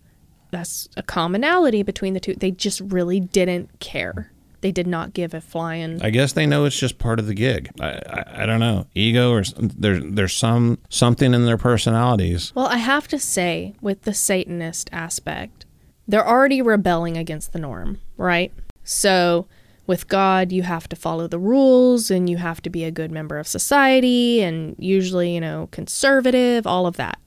[0.51, 2.35] that's a commonality between the two.
[2.35, 4.31] They just really didn't care.
[4.59, 6.01] They did not give a flying.
[6.03, 7.71] I guess they know it's just part of the gig.
[7.79, 12.51] I, I, I don't know ego or there's there's some something in their personalities.
[12.53, 15.65] Well, I have to say, with the Satanist aspect,
[16.07, 18.53] they're already rebelling against the norm, right?
[18.83, 19.47] So,
[19.87, 23.11] with God, you have to follow the rules and you have to be a good
[23.11, 27.19] member of society and usually, you know, conservative, all of that.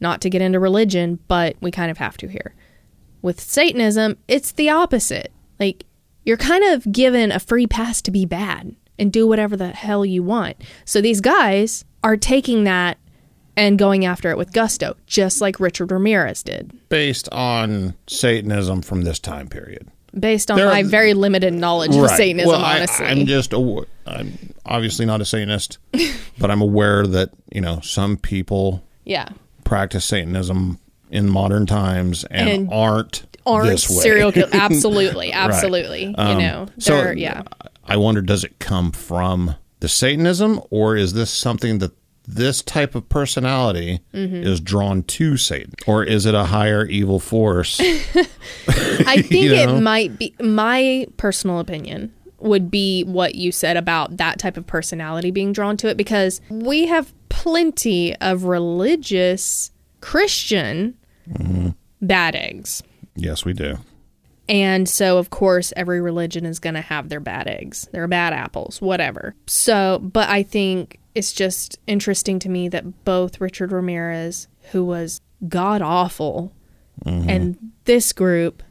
[0.00, 2.54] Not to get into religion, but we kind of have to here.
[3.20, 5.32] With Satanism, it's the opposite.
[5.58, 5.84] Like,
[6.24, 10.04] you're kind of given a free pass to be bad and do whatever the hell
[10.04, 10.56] you want.
[10.84, 12.98] So these guys are taking that
[13.56, 19.02] and going after it with gusto, just like Richard Ramirez did, Based on Satanism from
[19.02, 19.88] this time period.
[20.18, 23.06] Based on There- my very limited knowledge of Satanism, Well, I, honestly.
[23.06, 24.36] I'm just aw- I'm
[24.66, 25.78] obviously not a Satanist,
[26.38, 29.28] but I'm aware that you know some people yeah.
[29.64, 30.78] practice Satanism
[31.10, 33.96] in modern times and, And aren't Aren't this way.
[33.96, 36.14] serial kill absolutely, absolutely.
[36.16, 36.66] Um, you know.
[36.78, 37.42] so yeah.
[37.84, 41.90] I wonder, does it come from the Satanism, or is this something that
[42.26, 44.36] this type of personality Mm-hmm.
[44.46, 47.80] is drawn to Satan, or is it a higher evil force?
[48.68, 49.76] I think you know?
[49.76, 54.66] it might be my personal opinion would be what you said about that type of
[54.66, 59.70] personality being drawn to it because we have plenty of religious
[60.00, 60.96] Christian
[61.30, 61.68] Mm-hmm.
[62.00, 62.82] bad eggs.
[63.14, 63.78] yes, we do.
[64.48, 68.32] And so, of course, every religion is going to have their bad eggs, their bad
[68.32, 69.36] apples, whatever.
[69.46, 75.20] So, but I think it's just interesting to me that both Richard Ramirez, who was
[75.48, 76.52] god awful,
[77.04, 77.28] mm-hmm.
[77.28, 78.62] and this group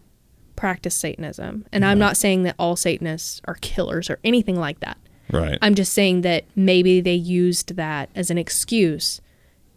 [0.55, 1.65] practice Satanism.
[1.71, 4.97] And I'm not saying that all Satanists are killers or anything like that.
[5.31, 5.57] Right.
[5.61, 9.21] I'm just saying that maybe they used that as an excuse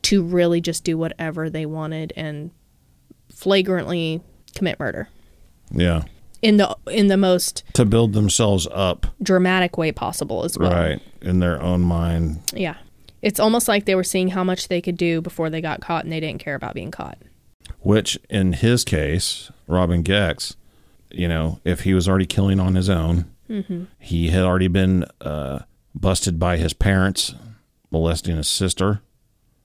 [0.03, 2.51] to really just do whatever they wanted and
[3.31, 4.21] flagrantly
[4.55, 5.09] commit murder
[5.71, 6.03] yeah.
[6.45, 10.71] In the in the most To build themselves up, dramatic way possible as well.
[10.71, 12.41] right, in their own mind.
[12.53, 12.77] Yeah.
[13.23, 16.05] It's almost like they were seeing how much they could do before they got caught
[16.05, 17.17] and they didn't care about being caught.
[17.81, 20.57] Which, in his case, Robin Gex,
[21.11, 23.25] you know, if he was already killing on his own,
[23.99, 25.61] he had already been uh,
[25.95, 27.35] busted by his parents
[27.91, 29.01] molesting his sister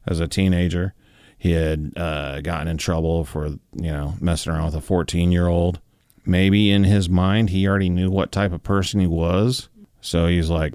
[0.07, 0.93] as a teenager.
[1.37, 5.47] He had uh, gotten in trouble for, you know, messing around with a 14 year
[5.47, 5.79] old.
[6.25, 9.69] Maybe in his mind, he already knew what type of person he was.
[10.01, 10.73] So he's like,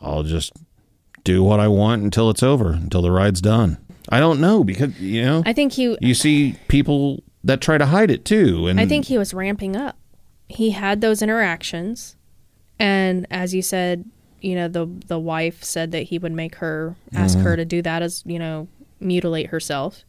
[0.00, 0.52] I'll just
[1.24, 3.78] do what I want until it's over, until the ride's done.
[4.08, 7.86] I don't know because, you know, I think he you see people that try to
[7.86, 9.96] hide it too and I think he was ramping up.
[10.48, 12.16] He had those interactions
[12.78, 14.04] and as you said,
[14.40, 17.46] you know, the the wife said that he would make her ask Mm-hmm.
[17.46, 18.68] her to do that as, you know,
[18.98, 20.04] mutilate herself.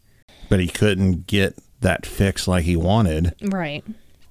[0.49, 3.83] but he couldn't get that fix like he wanted Right.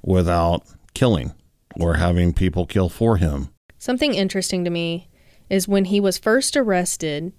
[0.03, 1.33] Without killing
[1.79, 3.49] or having people kill for him.
[3.79, 5.09] Something interesting to me
[5.49, 7.33] is when he was first arrested,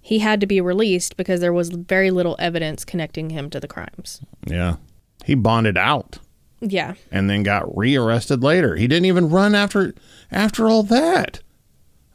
[0.00, 3.68] he had to be released because there was very little evidence connecting him to the
[3.68, 4.20] crimes.
[4.46, 4.76] yeah.
[5.24, 6.18] He bonded out
[6.60, 6.94] Yeah.
[7.10, 8.76] and then got rearrested later.
[8.76, 9.94] He didn't even run after
[10.30, 11.40] after all that.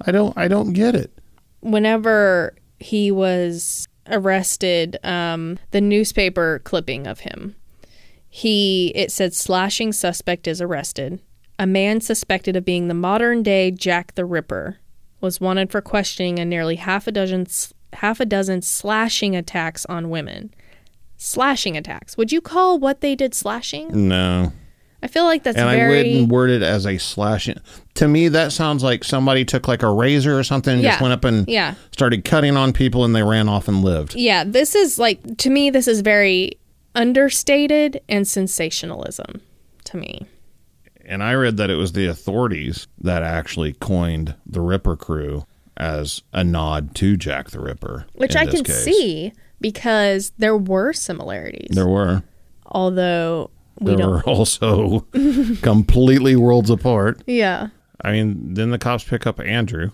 [0.05, 1.11] I don't i don't get it.
[1.61, 7.55] Whenever he was arrested, um, the newspaper clipping of him,
[8.29, 11.19] he it said slashing suspect is arrested.
[11.57, 14.77] A man suspected of being the modern day Jack the Ripper
[15.19, 17.47] was wanted for questioning and nearly half a dozen
[17.93, 20.53] half a dozen slashing attacks on women.
[21.17, 22.15] Slashing attacks.
[22.15, 24.07] Would you call what they did slashing?
[24.07, 24.53] no
[25.01, 27.57] I feel like that's and i wouldn't word it as a slashing
[27.93, 31.13] to me that sounds like somebody took like a razor or something and just went
[31.13, 31.75] up and Yeah.
[31.91, 35.49] started cutting on people and they ran off and lived Yeah, this is like to
[35.49, 36.58] me this is very
[36.95, 39.41] understated and sensationalism
[39.85, 40.27] to me.
[41.05, 45.45] And I read that it was the authorities that actually coined the Ripper crew
[45.77, 48.05] as a nod to Jack the Ripper.
[48.15, 48.83] Which I can case.
[48.83, 51.69] see because there were similarities.
[51.75, 52.23] There were.
[52.65, 54.99] although we There don't were also
[55.61, 57.23] completely worlds apart.
[57.25, 57.69] Yeah.
[58.01, 59.89] I mean, then the cops pick up Andrew,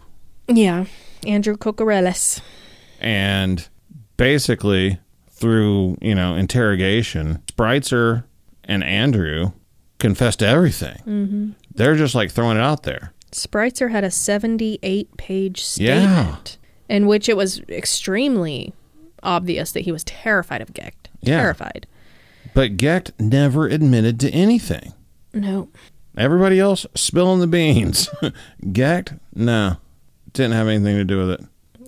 [0.47, 0.85] Yeah.
[1.25, 2.41] Andrew Kokoraleis.
[2.99, 3.67] and
[4.17, 4.99] basically
[5.35, 8.23] through you know interrogation, Spreitzer
[8.63, 9.51] and Andrew
[9.99, 10.97] confessed to everything.
[11.05, 11.49] Mm-hmm.
[11.73, 13.13] They're just like throwing it out there.
[13.31, 16.57] Spreitzer had a 78 page statement
[16.87, 18.73] in which it was extremely
[19.23, 21.09] obvious that he was terrified of Gecht.
[21.21, 21.41] Yeah.
[21.41, 21.87] Terrified.
[22.53, 24.93] But Gecht never admitted to anything.
[25.33, 25.69] No.
[26.17, 28.09] Everybody else spilling the beans.
[28.71, 29.77] Gecht, no,
[30.31, 31.41] didn't have anything to do with it.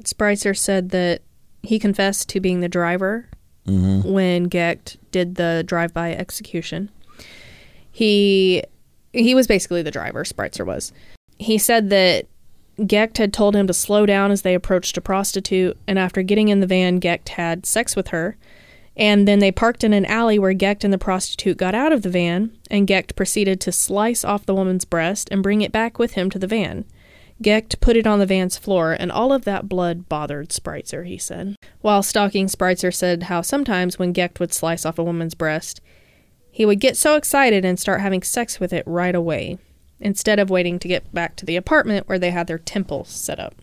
[0.03, 1.21] Spreitzer said that
[1.63, 3.29] he confessed to being the driver
[3.67, 4.09] Mm-hmm.
[4.09, 6.89] when Gecht did the drive-by execution.
[7.91, 8.63] He
[9.11, 10.23] he was basically the driver.
[10.23, 10.93] Spreitzer was.
[11.37, 12.27] He said that
[12.85, 16.47] Gecht had told him to slow down as they approached a prostitute, and after getting
[16.47, 18.37] in the van, Gecht had sex with her.
[18.95, 22.03] And then they parked in an alley where Gecht and the prostitute got out of
[22.03, 25.99] the van, and Gecht proceeded to slice off the woman's breast and bring it back
[25.99, 26.85] with him to the van.
[27.41, 31.17] Gecht put it on the van's floor, and all of that blood bothered Spreitzer, he
[31.17, 31.55] said.
[31.81, 35.79] While stalking, Spreitzer said how sometimes when Gecht would slice off a woman's breast,
[36.49, 39.59] he would get so excited and start having sex with it right away,
[39.99, 43.39] instead of waiting to get back to the apartment where they had their temple set
[43.39, 43.55] up.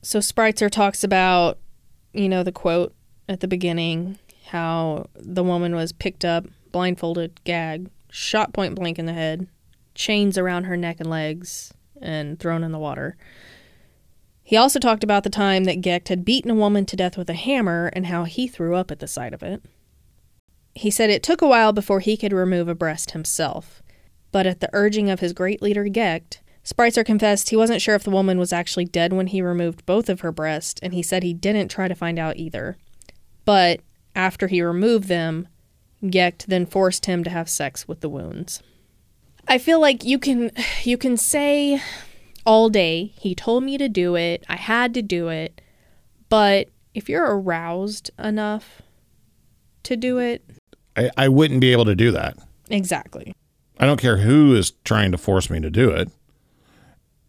[0.00, 1.58] So Spreitzer talks about,
[2.12, 2.94] you know, the quote
[3.28, 9.06] at the beginning how the woman was picked up, blindfolded, gagged, shot point blank in
[9.06, 9.48] the head,
[9.94, 11.72] chains around her neck and legs,
[12.04, 13.16] and thrown in the water.
[14.42, 17.30] He also talked about the time that Gecht had beaten a woman to death with
[17.30, 19.64] a hammer and how he threw up at the sight of it.
[20.74, 23.82] He said it took a while before he could remove a breast himself,
[24.32, 28.04] but at the urging of his great leader Gecht, Spreitzer confessed he wasn't sure if
[28.04, 31.22] the woman was actually dead when he removed both of her breasts, and he said
[31.22, 32.76] he didn't try to find out either.
[33.44, 33.80] But
[34.14, 35.48] after he removed them,
[36.08, 38.62] Gecht then forced him to have sex with the wounds.
[39.46, 40.50] I feel like you can
[40.82, 41.82] you can say
[42.46, 45.60] all day he told me to do it, I had to do it,
[46.28, 48.82] but if you're aroused enough
[49.84, 50.44] to do it,
[50.96, 52.36] I, I wouldn't be able to do that.
[52.70, 53.34] exactly.
[53.78, 56.08] I don't care who is trying to force me to do it.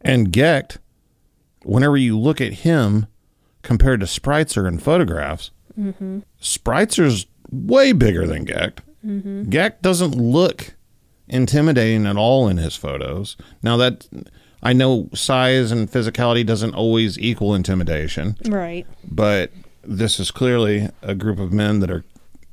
[0.02, 0.78] And Gecht,
[1.64, 3.08] whenever you look at him
[3.64, 6.20] compared to Spreitzer in photographs, mm-hmm.
[6.40, 8.82] Spreitzer's way bigger than Gecht.
[9.04, 9.50] Mm-hmm.
[9.50, 10.75] Gecht doesn't look
[11.28, 13.36] intimidating at all in his photos.
[13.64, 14.08] Now that
[14.64, 18.86] I know size and physicality doesn't always equal intimidation, Right.
[19.04, 19.52] but
[19.84, 22.04] this is clearly a group of men that are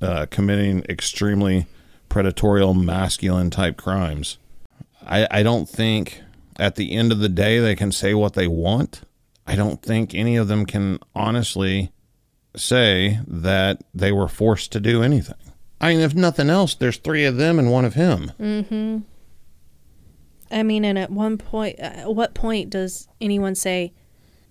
[0.01, 1.66] uh, committing extremely
[2.11, 4.37] predatorial, masculine type crimes.
[5.07, 6.20] I, I don't think
[6.59, 9.03] at the end of the day they can say what they want.
[9.47, 11.93] I don't think any of them can honestly
[12.55, 15.35] say that they were forced to do anything.
[15.83, 18.33] I mean, if nothing else, there's three of them and one of him.
[18.41, 18.99] Mm-hmm.
[20.51, 23.93] I mean, and at one point, at what point does anyone say,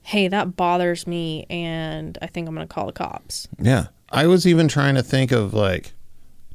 [0.02, 3.48] "Hey, that bothers me, and I think I'm going to call the cops"?
[3.60, 3.88] Yeah.
[4.12, 5.94] I was even trying to think of like,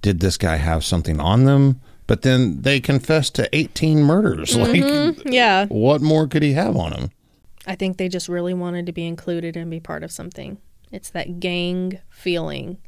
[0.02, 1.80] did this guy have something on them?
[2.06, 4.56] But then they confessed to 18 murders.
[4.56, 7.10] Like, Yeah, what more could he have on him?
[7.66, 10.58] I think they just really wanted to be included and be part of something.
[10.92, 12.78] It's that gang feeling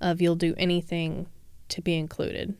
[0.00, 1.26] of you'll do anything
[1.68, 2.54] to be included.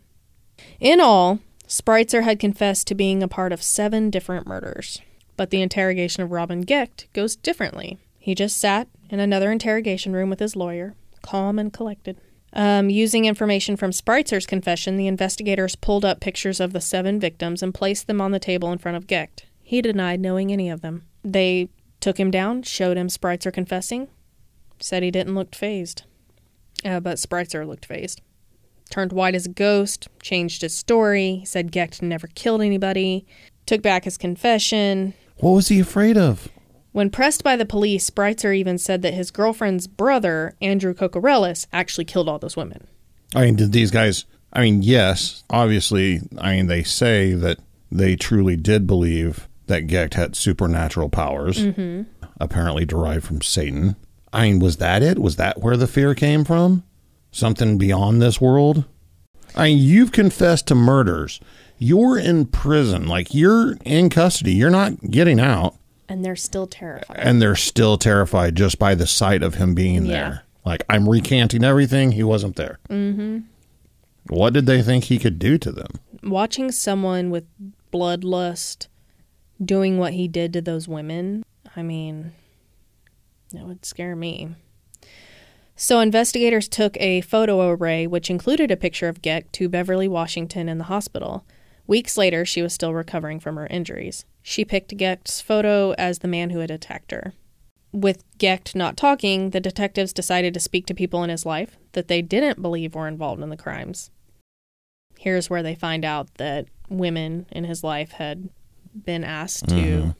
[0.78, 5.00] In all, Spreitzer had confessed to being a part of seven different murders,
[5.36, 7.98] but the interrogation of Robin Gecht goes differently.
[8.18, 12.18] He just sat in another interrogation room with his lawyer, calm and collected.
[12.52, 17.62] Um, using information from Spreitzer's confession, the investigators pulled up pictures of the seven victims
[17.62, 19.46] and placed them on the table in front of Gecht.
[19.62, 21.06] He denied knowing any of them.
[21.22, 21.68] They
[22.00, 24.08] took him down, showed him Spreitzer confessing,
[24.80, 26.02] said he didn't look phased.
[26.84, 28.20] Uh, but Spreitzer looked phased.
[28.90, 33.26] Turned white as a ghost, changed his story, said Gecht never killed anybody,
[33.66, 35.14] took back his confession.
[35.36, 36.48] What was he afraid of?
[36.92, 42.04] When pressed by the police, Spreitzer even said that his girlfriend's brother, Andrew Kokoraleis, actually
[42.04, 42.88] killed all those women.
[43.34, 44.24] I mean, did these guys?
[44.52, 46.20] I mean, yes, obviously.
[46.38, 47.58] I mean, they say that
[47.92, 51.64] they truly did believe that Gecht had supernatural powers,
[52.40, 53.94] apparently derived from Satan.
[54.32, 55.18] I mean, was that it?
[55.18, 56.84] Was that where the fear came from?
[57.32, 58.84] Something beyond this world?
[59.56, 61.40] I mean, you've confessed to murders.
[61.78, 63.08] You're in prison.
[63.08, 64.52] Like, you're in custody.
[64.52, 65.74] You're not getting out.
[66.08, 67.16] And they're still terrified.
[67.18, 70.12] And they're still terrified just by the sight of him being Yeah.
[70.12, 70.42] there.
[70.64, 72.12] Like, I'm recanting everything.
[72.12, 72.78] He wasn't there.
[72.90, 73.38] Mm-hmm.
[74.28, 75.88] What did they think he could do to them?
[76.22, 77.44] Watching someone with
[77.92, 78.86] bloodlust
[79.64, 82.32] doing what he did to those women, I mean,
[83.50, 84.50] that would scare me.
[85.76, 90.68] So, investigators took a photo array, which included a picture of Gecht, to Beverly, Washington,
[90.68, 91.46] in the hospital.
[91.86, 94.24] Weeks later, she was still recovering from her injuries.
[94.42, 97.32] She picked Gecht's photo as the man who had attacked her.
[97.92, 102.06] with Gecht not talking, the detectives decided to speak to people in his life that
[102.06, 104.12] they didn't believe were involved in the crimes.
[105.18, 108.48] Here's where they find out that women in his life had
[108.94, 110.14] been asked to, Mhm.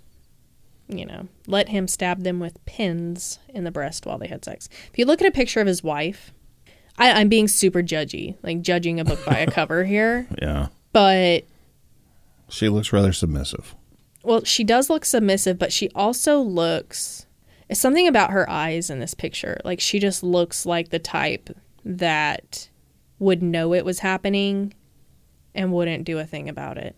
[0.98, 4.68] You know, let him stab them with pins in the breast while they had sex.
[4.92, 6.32] If you look at a picture of his wife,
[6.98, 10.68] I, I'm being super judgy, like judging a book by a cover here, Yeah.
[10.92, 11.44] but
[12.48, 13.74] She looks rather submissive.
[14.22, 17.26] well, she does look submissive, but she also looks.
[17.68, 19.58] It's something about her eyes in this picture.
[19.64, 21.50] Like she just looks like the type
[21.84, 22.68] that
[23.18, 24.74] would know it was happening
[25.54, 26.96] and wouldn't do a thing about it.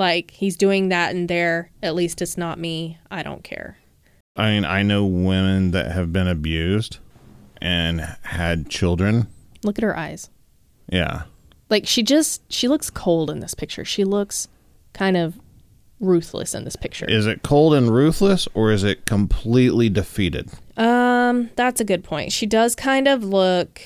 [0.00, 1.70] Like he's doing that and there.
[1.82, 2.96] At least it's not me.
[3.10, 3.76] I don't care.
[4.34, 6.96] I mean, I know women that have been abused
[7.60, 9.28] and had children.
[9.62, 10.30] Look at her eyes.
[10.88, 11.24] Yeah.
[11.68, 13.84] Like she just she looks cold in this picture.
[13.84, 14.48] She looks
[14.94, 15.38] kind of
[16.00, 17.04] ruthless in this picture.
[17.04, 20.48] Is it cold and ruthless or is it completely defeated?
[20.78, 22.32] Um, that's a good point.
[22.32, 23.82] She does kind of look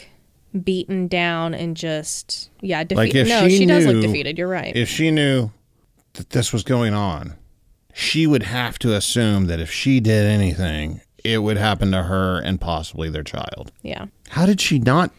[0.62, 3.26] beaten down and just yeah, defeated.
[3.26, 4.38] Like no, she she, does look defeated.
[4.38, 4.76] You're right.
[4.76, 5.50] If she knew
[6.14, 7.34] that this was going on,
[7.92, 12.38] she would have to assume that if she did anything, it would happen to her
[12.40, 13.70] and possibly their child.
[13.82, 14.06] yeah.
[14.30, 15.12] How did she not?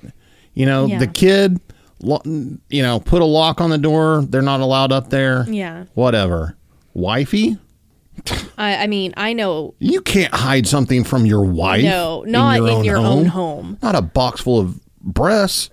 [0.53, 0.99] You know, Yeah.
[0.99, 1.59] the kid,
[2.01, 4.23] you know, put a lock on the door.
[4.27, 5.45] They're not allowed up there.
[5.49, 5.85] Yeah.
[5.93, 6.57] Whatever.
[6.93, 7.57] Wifey,
[8.57, 11.83] I I mean, I know you can't hide something from your wife.
[11.83, 13.63] no, not in your, own, own home.
[13.65, 13.77] home.
[13.81, 15.69] Not a box full of breasts.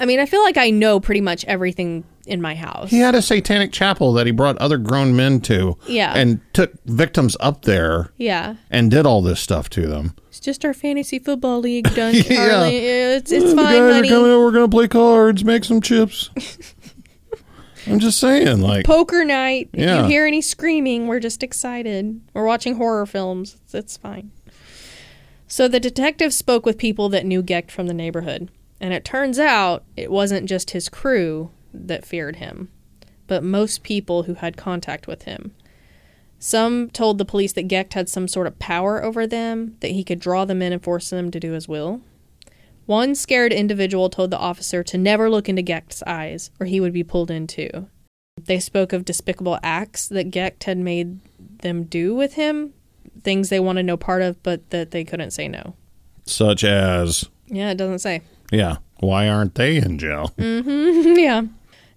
[0.00, 2.90] I mean, I feel like I know pretty much everything in my house.
[2.90, 5.76] He had a satanic chapel that he brought other grown men to.
[5.88, 6.12] Yeah.
[6.16, 8.56] And took victims up there Yeah.
[8.70, 10.14] and did all this stuff to them.
[10.28, 12.22] It's just our fantasy football league done, Yeah.
[12.22, 12.76] Charlie.
[12.76, 14.08] It's it's the fine, guys are honey.
[14.08, 14.44] coming over.
[14.46, 16.30] We're gonna play cards, make some chips.
[17.86, 19.70] I'm just saying, like, Poker night.
[19.72, 20.02] If Yeah.
[20.02, 22.20] you hear any screaming, we're just excited.
[22.32, 23.56] We're watching horror films.
[23.64, 24.30] It's, it's fine.
[25.48, 28.50] So the detective spoke with people that knew Gecht from the neighborhood,
[28.80, 32.68] and it turns out it wasn't just his crew that feared him,
[33.26, 35.54] but most people who had contact with him.
[36.38, 40.02] Some told the police that Gecht had some sort of power over them, that he
[40.02, 42.00] could draw them in and force them to do his will.
[42.86, 46.92] One scared individual told the officer to never look into Gecht's eyes, or he would
[46.92, 47.88] be pulled in too.
[48.44, 51.20] They spoke of despicable acts that Gecht had made
[51.60, 52.72] them do with him,
[53.22, 55.74] things they wanted no part of, but that they couldn't say no.
[56.26, 58.22] such as, Yeah, it doesn't say.
[58.50, 60.32] yeah, why aren't they in jail?
[60.38, 61.16] Mm-hmm.
[61.18, 61.42] yeah.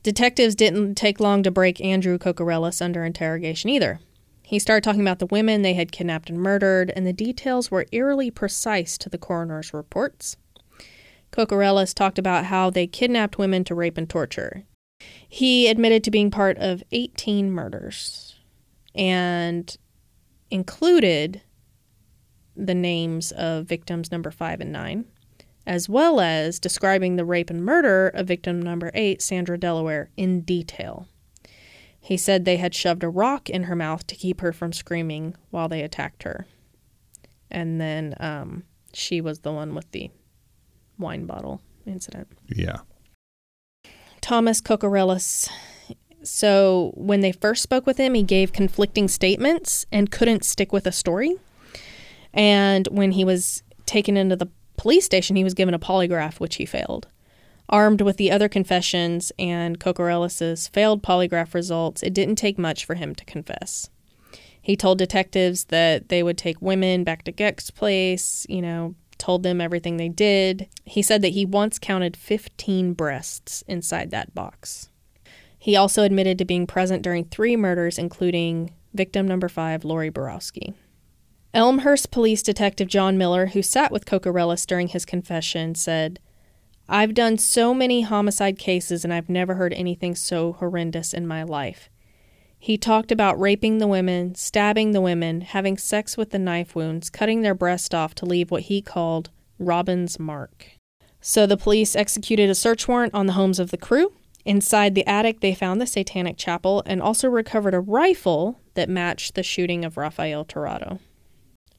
[0.06, 3.99] Detectives didn't take long to break Andrew Kokoraleis under interrogation either.
[4.43, 7.88] He started talking about the women they had kidnapped and murdered, and the details were
[7.91, 10.38] eerily precise to the coroner's reports.
[11.32, 14.66] Kokoraleis talked about how they kidnapped women to rape and torture.
[15.28, 18.36] He admitted to being part of 18 murders
[18.93, 19.76] and
[20.51, 21.41] included
[22.56, 25.06] the names of victims number 5 and 9
[25.66, 30.41] as well as describing the rape and murder of victim number eight, Sandra Delaware, in
[30.41, 31.07] detail.
[31.99, 35.36] He said they had shoved a rock in her mouth to keep her from screaming
[35.49, 36.45] while they attacked her.
[37.49, 38.63] And then um,
[38.93, 40.11] she was the one with the
[40.99, 42.28] wine bottle incident.
[42.47, 42.80] Yeah.
[44.22, 45.49] Thomas Kokoraleis.
[46.24, 50.88] So when they first spoke with him, he gave conflicting statements and couldn't stick with
[50.88, 51.36] a story.
[52.34, 54.49] And when he was taken into the
[54.86, 57.07] police station, he was given a polygraph, which he failed.
[57.67, 62.93] Armed with the other confessions and Kokoraleis's failed polygraph results, it didn't take much for
[62.93, 63.89] him to confess.
[64.61, 69.41] He told detectives that they would take women back to Gecht's place, you know, told
[69.41, 70.69] them everything they did.
[70.83, 74.89] He said that he once counted 15 breasts inside that box.
[75.57, 80.76] He also admitted to being present during three murders, including victim number five, Lori Borowski.
[81.56, 86.19] Elmhurst Police Detective John Miller, who sat with Kokoraleis during his confession, said,
[86.90, 91.44] I've done so many homicide cases and I've never heard anything so horrendous in my
[91.44, 91.90] life.
[92.60, 97.10] He talked about raping the women, stabbing the women, having sex with the knife wounds,
[97.10, 100.72] cutting their breast off to leave what he called Robin's mark.
[101.22, 104.11] So the police executed a search warrant on the homes of the crew.
[104.44, 109.36] Inside the attic, they found the Satanic Chapel and also recovered a rifle that matched
[109.36, 110.99] the shooting of Rafael Torrado.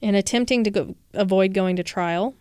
[0.01, 2.35] In attempting to go- avoid going to trial,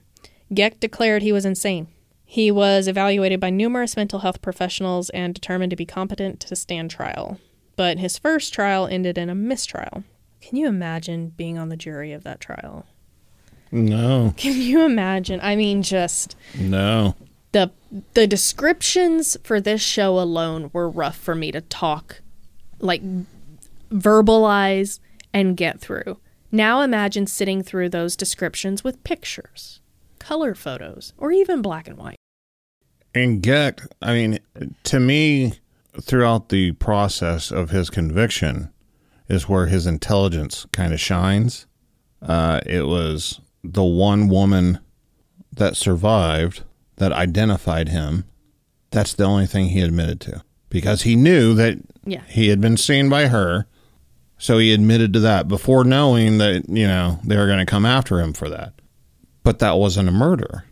[0.53, 1.89] Gecht declared he was insane.
[2.25, 6.91] He was evaluated by numerous mental health professionals and determined to be competent to stand
[6.91, 7.39] trial.
[7.77, 10.05] But his first trial ended in a mistrial.
[10.41, 12.85] Can you imagine being on the jury of that trial?
[13.73, 15.41] No, Can you imagine?
[15.43, 17.17] I mean, just no.
[17.53, 17.71] the
[18.15, 22.21] the descriptions for this show alone were rough for me to talk,
[22.79, 23.03] like
[23.91, 25.01] verbalize
[25.33, 26.19] and get through.
[26.57, 29.81] Now imagine sitting through those descriptions with pictures,
[30.19, 32.17] color photos, or even black and white.
[33.15, 34.39] And Gecht, I mean,
[34.85, 35.59] to me,
[36.01, 38.71] throughout the process of his conviction,
[39.29, 41.67] is where his intelligence kind of shines.
[42.23, 44.79] Uh, it was the one woman
[45.53, 46.63] that survived
[46.97, 48.25] that identified him.
[48.93, 51.77] That's the only thing he admitted to because he knew that
[52.07, 52.23] Yeah.
[52.29, 53.67] he had been seen by her.
[54.39, 57.87] So he admitted to that before knowing that, you know, they were going to come
[57.87, 58.75] after him for that.
[59.43, 60.65] But that wasn't a murder.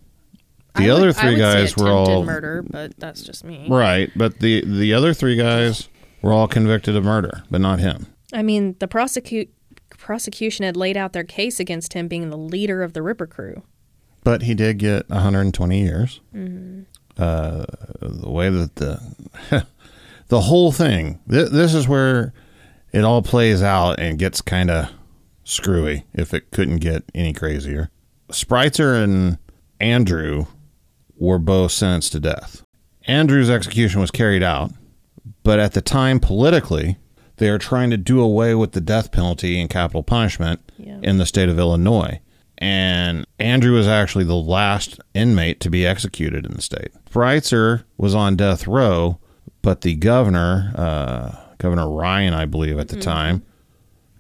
[0.77, 3.45] The I other would- I three would say guys were all murder, but that's just
[3.45, 3.67] me.
[3.71, 5.89] right, but the the other three guys
[6.21, 8.07] were all convicted of murder, but not him.
[8.33, 9.51] I mean, the prosecute
[9.97, 13.63] prosecution had laid out their case against him being the leader of the Ripper crew.
[14.25, 16.21] But he did get 120 years.
[16.35, 16.83] Mm-hmm.
[17.17, 17.65] Uh,
[18.03, 19.01] the way that the
[20.29, 21.21] the whole thing.
[21.31, 22.33] Th- this is where
[22.95, 24.89] it all plays out and gets kind of
[25.45, 26.05] screwy.
[26.15, 27.91] If it couldn't get any crazier,
[28.31, 29.39] Spreitzer and
[29.81, 30.47] Andrew
[31.17, 32.63] were both sentenced to death.
[33.07, 34.73] Andrew's execution was carried out,
[35.43, 36.97] but at the time, politically,
[37.37, 40.99] they are trying to do away with the death penalty and capital punishment Yeah.
[41.03, 42.21] in the state of Illinois.
[42.59, 46.93] And Andrew was actually the last inmate to be executed in the state.
[47.11, 49.19] Spreitzer was on death row,
[49.61, 51.33] but the governor, uh,
[51.65, 53.43] Governor Ryan, I believe at the time,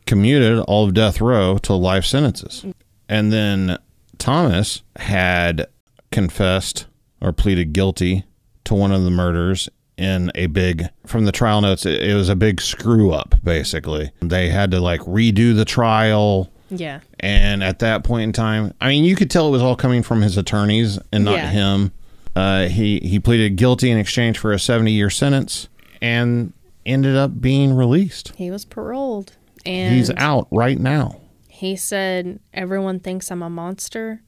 [0.06, 2.64] commuted all of death row to life sentences.
[3.06, 3.76] And then
[4.16, 5.66] Thomas had
[6.10, 6.86] confessed
[7.20, 8.24] or pleaded guilty
[8.64, 9.68] to one of the murders
[9.98, 14.10] in a big from the trial notes it, it was a big screw up basically
[14.20, 16.98] they had to like redo the trial Yeah.
[17.20, 20.02] and at that point in time i mean you could tell it was all coming
[20.02, 21.50] from his attorneys and not Yeah.
[21.50, 21.92] him
[22.34, 25.68] uh, he he pleaded guilty in exchange for a 70 year sentence
[26.02, 26.52] and
[26.86, 29.36] ended up being released He was paroled.
[29.66, 31.20] And he's out right now
[31.54, 34.22] he said, Everyone thinks I'm a monster.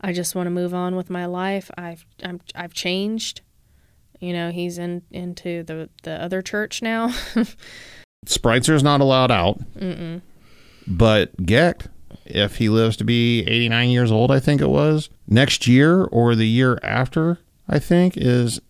[0.00, 1.70] I just want to move on with my life.
[1.76, 3.40] I've I'm, I've changed.
[4.20, 7.08] You know, he's in into the the other church now.
[8.26, 9.60] Spreitzer's not allowed out.
[10.86, 11.88] But Gecht,
[12.24, 16.34] if he lives to be 89 years old, I think it was, next year or
[16.34, 18.60] the year after, I think, is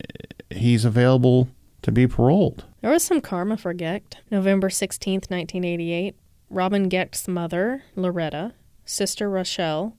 [0.50, 1.48] he's available
[1.82, 2.64] to be paroled.
[2.80, 4.18] There was some karma for Gecht.
[4.30, 6.14] November 16th, 1988,
[6.48, 8.54] Robin Gecht's mother, Loretta,
[8.84, 9.96] sister Rochelle,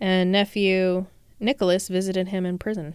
[0.00, 1.06] and nephew
[1.38, 2.94] Nicholas visited him in prison.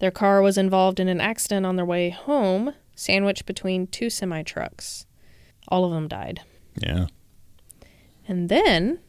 [0.00, 4.42] Their car was involved in an accident on their way home, sandwiched between two semi
[4.42, 5.06] trucks.
[5.68, 6.42] All of them died.
[6.76, 7.06] Yeah.
[8.26, 9.00] And then,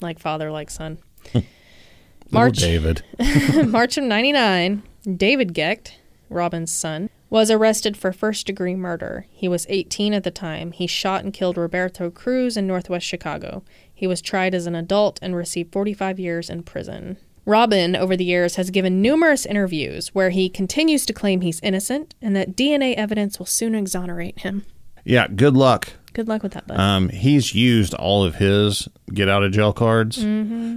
[0.00, 0.98] like father, like son,
[2.30, 3.02] March David.
[3.66, 4.82] March of 99,
[5.16, 5.98] David Gecht,
[6.28, 9.26] Robin's son, was arrested for first degree murder.
[9.30, 10.72] He was 18 at the time.
[10.72, 13.64] He shot and killed Roberto Cruz in northwest Chicago.
[13.92, 17.16] He was tried as an adult and received 45 years in prison.
[17.46, 22.14] Robin, over the years, has given numerous interviews where he continues to claim he's innocent
[22.22, 24.64] and that DNA evidence will soon exonerate him.
[25.04, 25.92] Yeah, good luck.
[26.14, 26.78] Good luck with that, bud.
[26.78, 30.16] Um, he's used all of his get out of jail cards.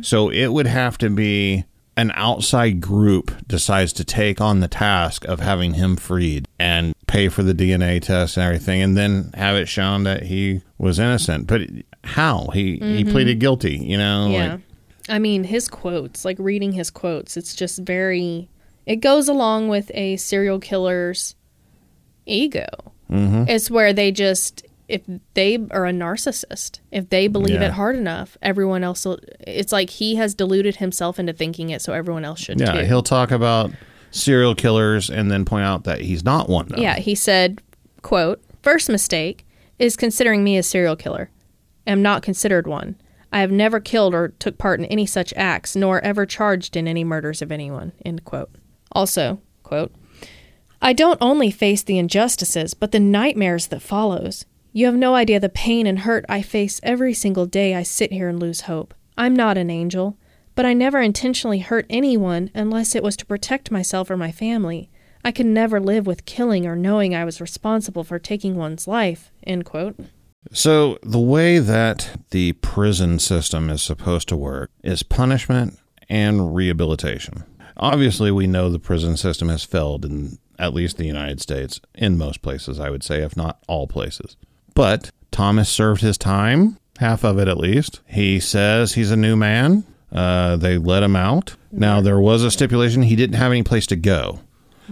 [0.02, 1.64] So it would have to be
[1.98, 7.28] an outside group decides to take on the task of having him freed and pay
[7.28, 11.48] for the DNA test and everything, and then have it shown that he was innocent.
[11.48, 11.62] But
[12.04, 12.50] how?
[12.54, 13.78] He he pleaded guilty.
[13.78, 14.30] You know.
[14.30, 14.52] Yeah.
[14.52, 14.62] Like,
[15.10, 18.50] I mean, his quotes, like reading his quotes, it's just very.
[18.86, 21.36] It goes along with a serial killer's
[22.26, 22.68] ego.
[23.12, 23.46] Mm-hmm.
[23.50, 24.67] It's where they just.
[24.88, 25.02] If
[25.34, 27.68] they are a narcissist, if they believe Yeah.
[27.68, 29.20] it hard enough, everyone else will.
[29.42, 32.86] It's like he has deluded himself into thinking it, so everyone else should yeah, too.
[32.86, 33.72] he'll talk about
[34.12, 36.68] serial killers and then point out that he's not one.
[36.70, 36.82] Though.
[36.82, 37.62] Yeah, he said,
[38.02, 39.46] quote, First mistake
[39.78, 41.30] is considering me a serial killer.
[41.86, 42.96] Am not considered one.
[43.32, 46.88] I have never killed or took part in any such acts, nor ever charged in
[46.88, 47.92] any murders of anyone.
[48.06, 48.50] End quote.
[48.94, 49.94] Also, quote,
[50.82, 54.46] I don't only face the injustices, but the nightmares that follows.
[54.78, 58.12] You have no idea the pain and hurt I face every single day I sit
[58.12, 58.94] here and lose hope.
[59.18, 60.20] I'm not an angel,
[60.54, 64.92] but I never intentionally hurt anyone unless it was to protect myself or my family.
[65.26, 69.32] I could never live with killing or knowing I was responsible for taking one's life.
[69.42, 69.96] End quote.
[70.52, 77.46] So, the way that the prison system is supposed to work is punishment and rehabilitation.
[77.78, 82.18] Obviously, we know the prison system has failed in at least the United States, in
[82.18, 84.38] most places, I would say, if not all places.
[84.78, 88.02] But Thomas served his time, half of it at least.
[88.06, 89.84] He says he's a new man.
[90.12, 91.56] Uh, they let him out.
[91.72, 94.42] Now, there was a stipulation he didn't have any place to go.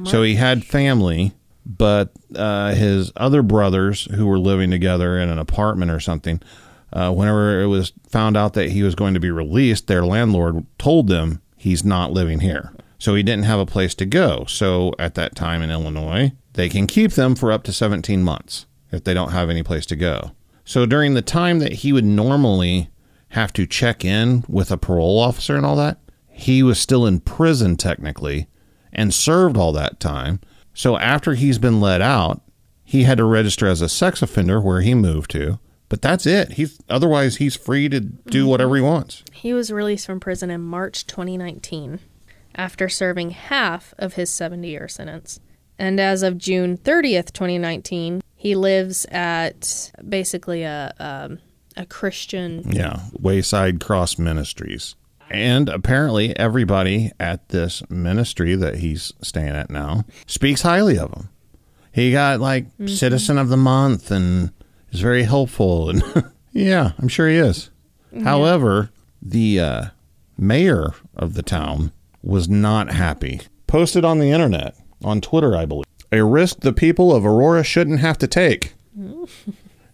[0.05, 1.33] So he had family,
[1.67, 6.41] but uh, his other brothers who were living together in an apartment or something
[6.91, 10.65] Uh, whenever it was found out that he was going to be released, their landlord
[10.79, 12.71] told them he's not living here.
[12.97, 14.45] So he didn't have a place to go.
[14.47, 18.65] So at that time in Illinois, they can keep them for up to 17 months
[18.95, 20.31] if they don't have any place to go.
[20.63, 22.89] So during the time that he would normally
[23.29, 25.99] have to check in with a parole officer and all that,
[26.29, 28.47] he was still in prison technically
[28.91, 30.39] and served all that time.
[30.73, 32.41] So after he's been let out,
[32.83, 35.59] he had to register as a sex offender where he moved to.
[35.87, 36.53] But that's it.
[36.53, 38.49] He's otherwise he's free to do mm-hmm.
[38.49, 39.23] whatever he wants.
[39.31, 41.99] He was released from prison in March 2019
[42.55, 45.39] after serving half of his 70 year sentence.
[45.77, 51.39] And as of June 30th, 2019, he lives at basically a um,
[51.75, 52.61] a Christian.
[52.71, 54.93] Yeah, Wayside Cross Ministries.
[55.31, 61.29] And apparently, everybody at this ministry that he's staying at now speaks highly of him.
[61.91, 64.51] He got like Citizen of the Month and
[64.91, 65.89] is very helpful.
[65.89, 66.03] And
[66.51, 67.71] yeah, I'm sure he is.
[68.23, 68.91] However,
[69.23, 69.85] the uh,
[70.37, 73.41] mayor of the town was not happy.
[73.65, 77.99] Posted on the internet, on Twitter, I believe, a risk the people of Aurora shouldn't
[77.99, 78.73] have to take.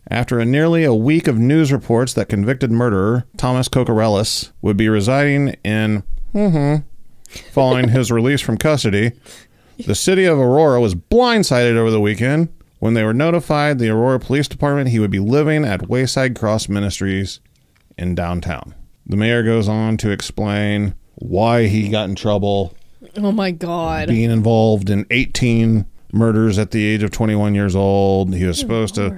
[0.09, 4.89] After a nearly a week of news reports that convicted murderer Thomas Kokoraleis would be
[4.89, 6.83] residing in mhm,
[7.51, 9.11] following his release from custody,
[9.85, 14.19] the city of Aurora was blindsided over the weekend when they were notified the Aurora
[14.19, 17.39] Police Department he would be living at Wayside Cross Ministries
[17.97, 18.73] in downtown.
[19.05, 22.75] The mayor goes on to explain why he got in trouble
[23.17, 24.07] Oh my God.
[24.09, 28.33] being involved in 18 murders at the age of 21 years old.
[28.33, 29.17] He was supposed to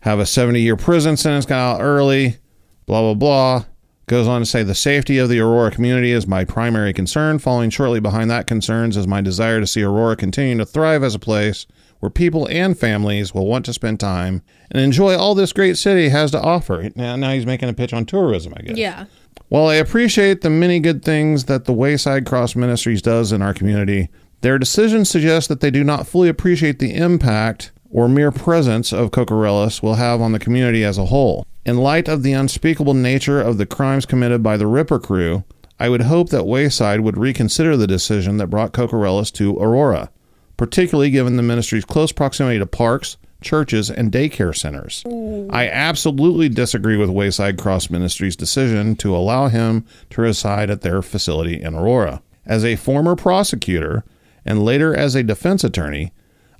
[0.00, 2.38] have a 70 year prison sentence, got out early,
[2.86, 3.64] blah, blah, blah.
[4.06, 7.38] Goes on to say the safety of the Aurora community is my primary concern.
[7.38, 11.14] Following shortly behind that concerns is my desire to see Aurora continue to thrive as
[11.14, 11.66] a place
[12.00, 16.08] where people and families will want to spend time and enjoy all this great city
[16.08, 16.88] has to offer.
[16.94, 18.78] Now, now he's making a pitch on tourism, I guess.
[18.78, 19.06] Yeah.
[19.48, 23.52] While I appreciate the many good things that the Wayside Cross Ministries does in our
[23.52, 24.08] community,
[24.40, 29.10] their decisions suggest that they do not fully appreciate the impact or mere presence of
[29.10, 31.46] Kokoraleis will have on the community as a whole.
[31.64, 35.44] In light of the unspeakable nature of the crimes committed by the Ripper crew,
[35.80, 40.10] I would hope that Wayside would reconsider the decision that brought Kokoraleis to Aurora,
[40.56, 45.04] particularly given the ministry's close proximity to parks, churches, and daycare centers.
[45.50, 51.00] I absolutely disagree with Wayside Cross Ministries' decision to allow him to reside at their
[51.00, 52.22] facility in Aurora.
[52.44, 54.04] As a former prosecutor
[54.48, 56.10] and later as a defense attorney,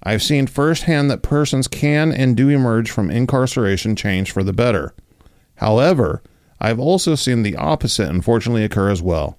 [0.02, 4.94] I've seen firsthand that persons can and do emerge from incarceration changed for the better.
[5.56, 6.22] However,
[6.60, 9.38] I've also seen the opposite unfortunately occur as well.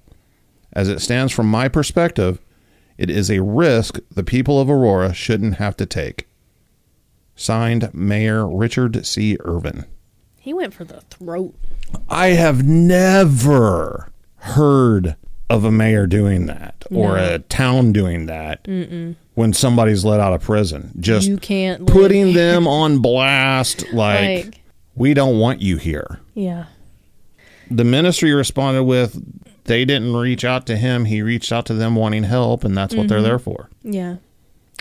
[0.73, 2.39] As it stands from my perspective,
[2.97, 6.27] it is a risk the people of Aurora shouldn't have to take.
[7.35, 9.38] Signed, Mayor Richard C.
[9.41, 9.85] Irvin.
[10.39, 11.53] He went for the throat.
[12.09, 15.17] I have never heard
[15.49, 17.35] of a mayor doing that or No.
[17.35, 18.67] a town doing that
[19.34, 20.91] when somebody's let out of prison.
[20.99, 24.61] Just You can't live putting them on blast like, Like-
[24.95, 26.19] we don't want you here.
[26.35, 26.65] Yeah.
[27.71, 29.21] The ministry responded with
[29.65, 32.95] they didn't reach out to him, he reached out to them wanting help and that's
[32.95, 33.27] what they're mm-hmm.
[33.27, 33.69] there for.
[33.84, 34.17] Yeah.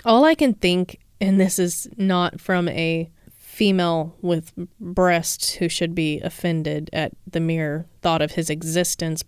[0.05, 5.93] All I can think, and this is not from a female with breasts who should
[5.93, 9.23] be offended at the mere thought of his existence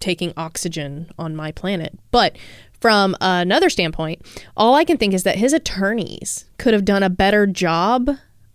[0.00, 2.36] taking oxygen on my planet, but
[2.80, 4.22] from another standpoint,
[4.56, 8.08] all I can think is that his attorneys could have done a better job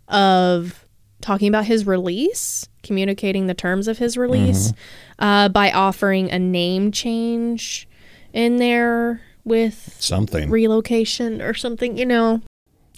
[0.07, 0.85] of
[1.21, 4.73] talking about his release, communicating the terms of his release,
[5.19, 7.87] uh, by offering a name change
[8.33, 10.49] in there with Something.
[10.49, 12.41] relocation or something, you know.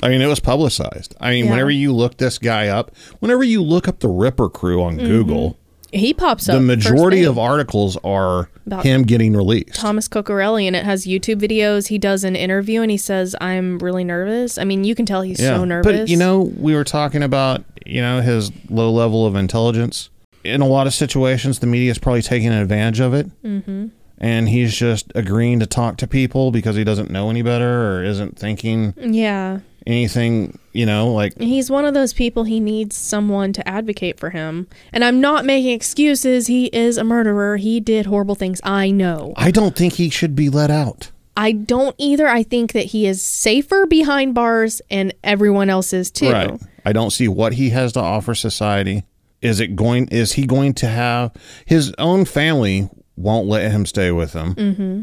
[0.03, 1.15] I mean, it was publicized.
[1.19, 1.51] I mean, Yeah.
[1.51, 5.57] whenever you look this guy up, whenever you look up the Ripper crew on Google,
[5.91, 6.55] He pops up.
[6.55, 9.75] the majority of articles are About him getting released.
[9.75, 11.87] Thomas Cocorelli, and it has YouTube videos.
[11.87, 14.57] He does an interview and he says, I'm really nervous.
[14.57, 15.99] I mean, you can tell he's so nervous.
[15.99, 20.09] But you know, we were talking about you know his low level of intelligence.
[20.43, 23.87] In a lot of situations, the media is probably taking advantage of it, mm-hmm.
[24.19, 28.03] and he's just agreeing to talk to people because he doesn't know any better or
[28.03, 29.59] isn't thinking yeah.
[29.85, 30.57] Anything.
[30.73, 34.67] You know, like He's one of those people he needs someone to advocate for him.
[34.91, 36.47] And I'm not making excuses.
[36.47, 37.57] He is a murderer.
[37.57, 38.59] He did horrible things.
[38.63, 39.33] I know.
[39.37, 41.11] I don't think he should be let out.
[41.37, 42.27] I don't either.
[42.27, 46.31] I think that he is safer behind bars and everyone else is too.
[46.31, 46.59] Right.
[46.85, 49.03] I don't see what he has to offer society.
[49.41, 50.07] Is it going?
[50.09, 51.33] Is he going to have
[51.65, 52.89] his own family?
[53.17, 54.55] Won't let him stay with them.
[54.55, 55.01] Mm-hmm.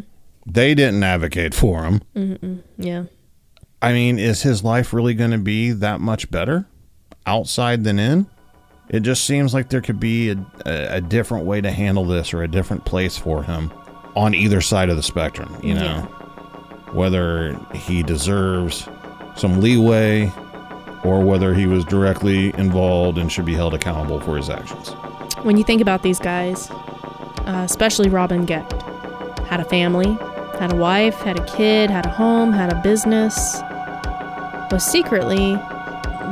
[0.51, 2.63] They didn't advocate for him.
[2.77, 3.05] Yeah.
[3.83, 6.67] I mean, is his life really going to be that much better
[7.27, 8.27] outside than in?
[8.89, 12.43] It just seems like there could be a, a, different way to handle this or
[12.43, 13.73] a different place for him
[14.15, 15.83] on either side of the spectrum, you know?
[15.83, 16.03] Yeah.
[16.93, 18.89] Whether he deserves
[19.35, 20.31] some leeway
[21.05, 24.91] or whether he was directly involved and should be held accountable for his actions.
[25.43, 28.83] When you think about these guys, uh, especially Robin Gecht,
[29.49, 30.13] had a family,
[30.61, 33.61] had a wife, had a kid, had a home, had a business,
[34.73, 35.57] was secretly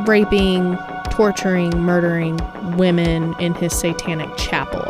[0.06, 0.76] raping,
[1.10, 2.40] torturing, murdering
[2.76, 4.82] women in his satanic chapel.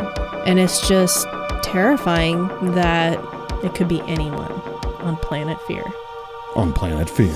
[0.45, 1.27] And it's just
[1.61, 3.19] terrifying that
[3.63, 4.51] it could be anyone
[5.01, 5.83] on planet Fear.
[6.55, 7.35] on Planet Fear.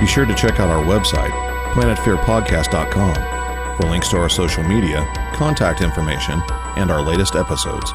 [0.00, 1.30] Be sure to check out our website,
[1.74, 6.42] planetfearpodcast.com, for links to our social media, contact information,
[6.76, 7.92] and our latest episodes.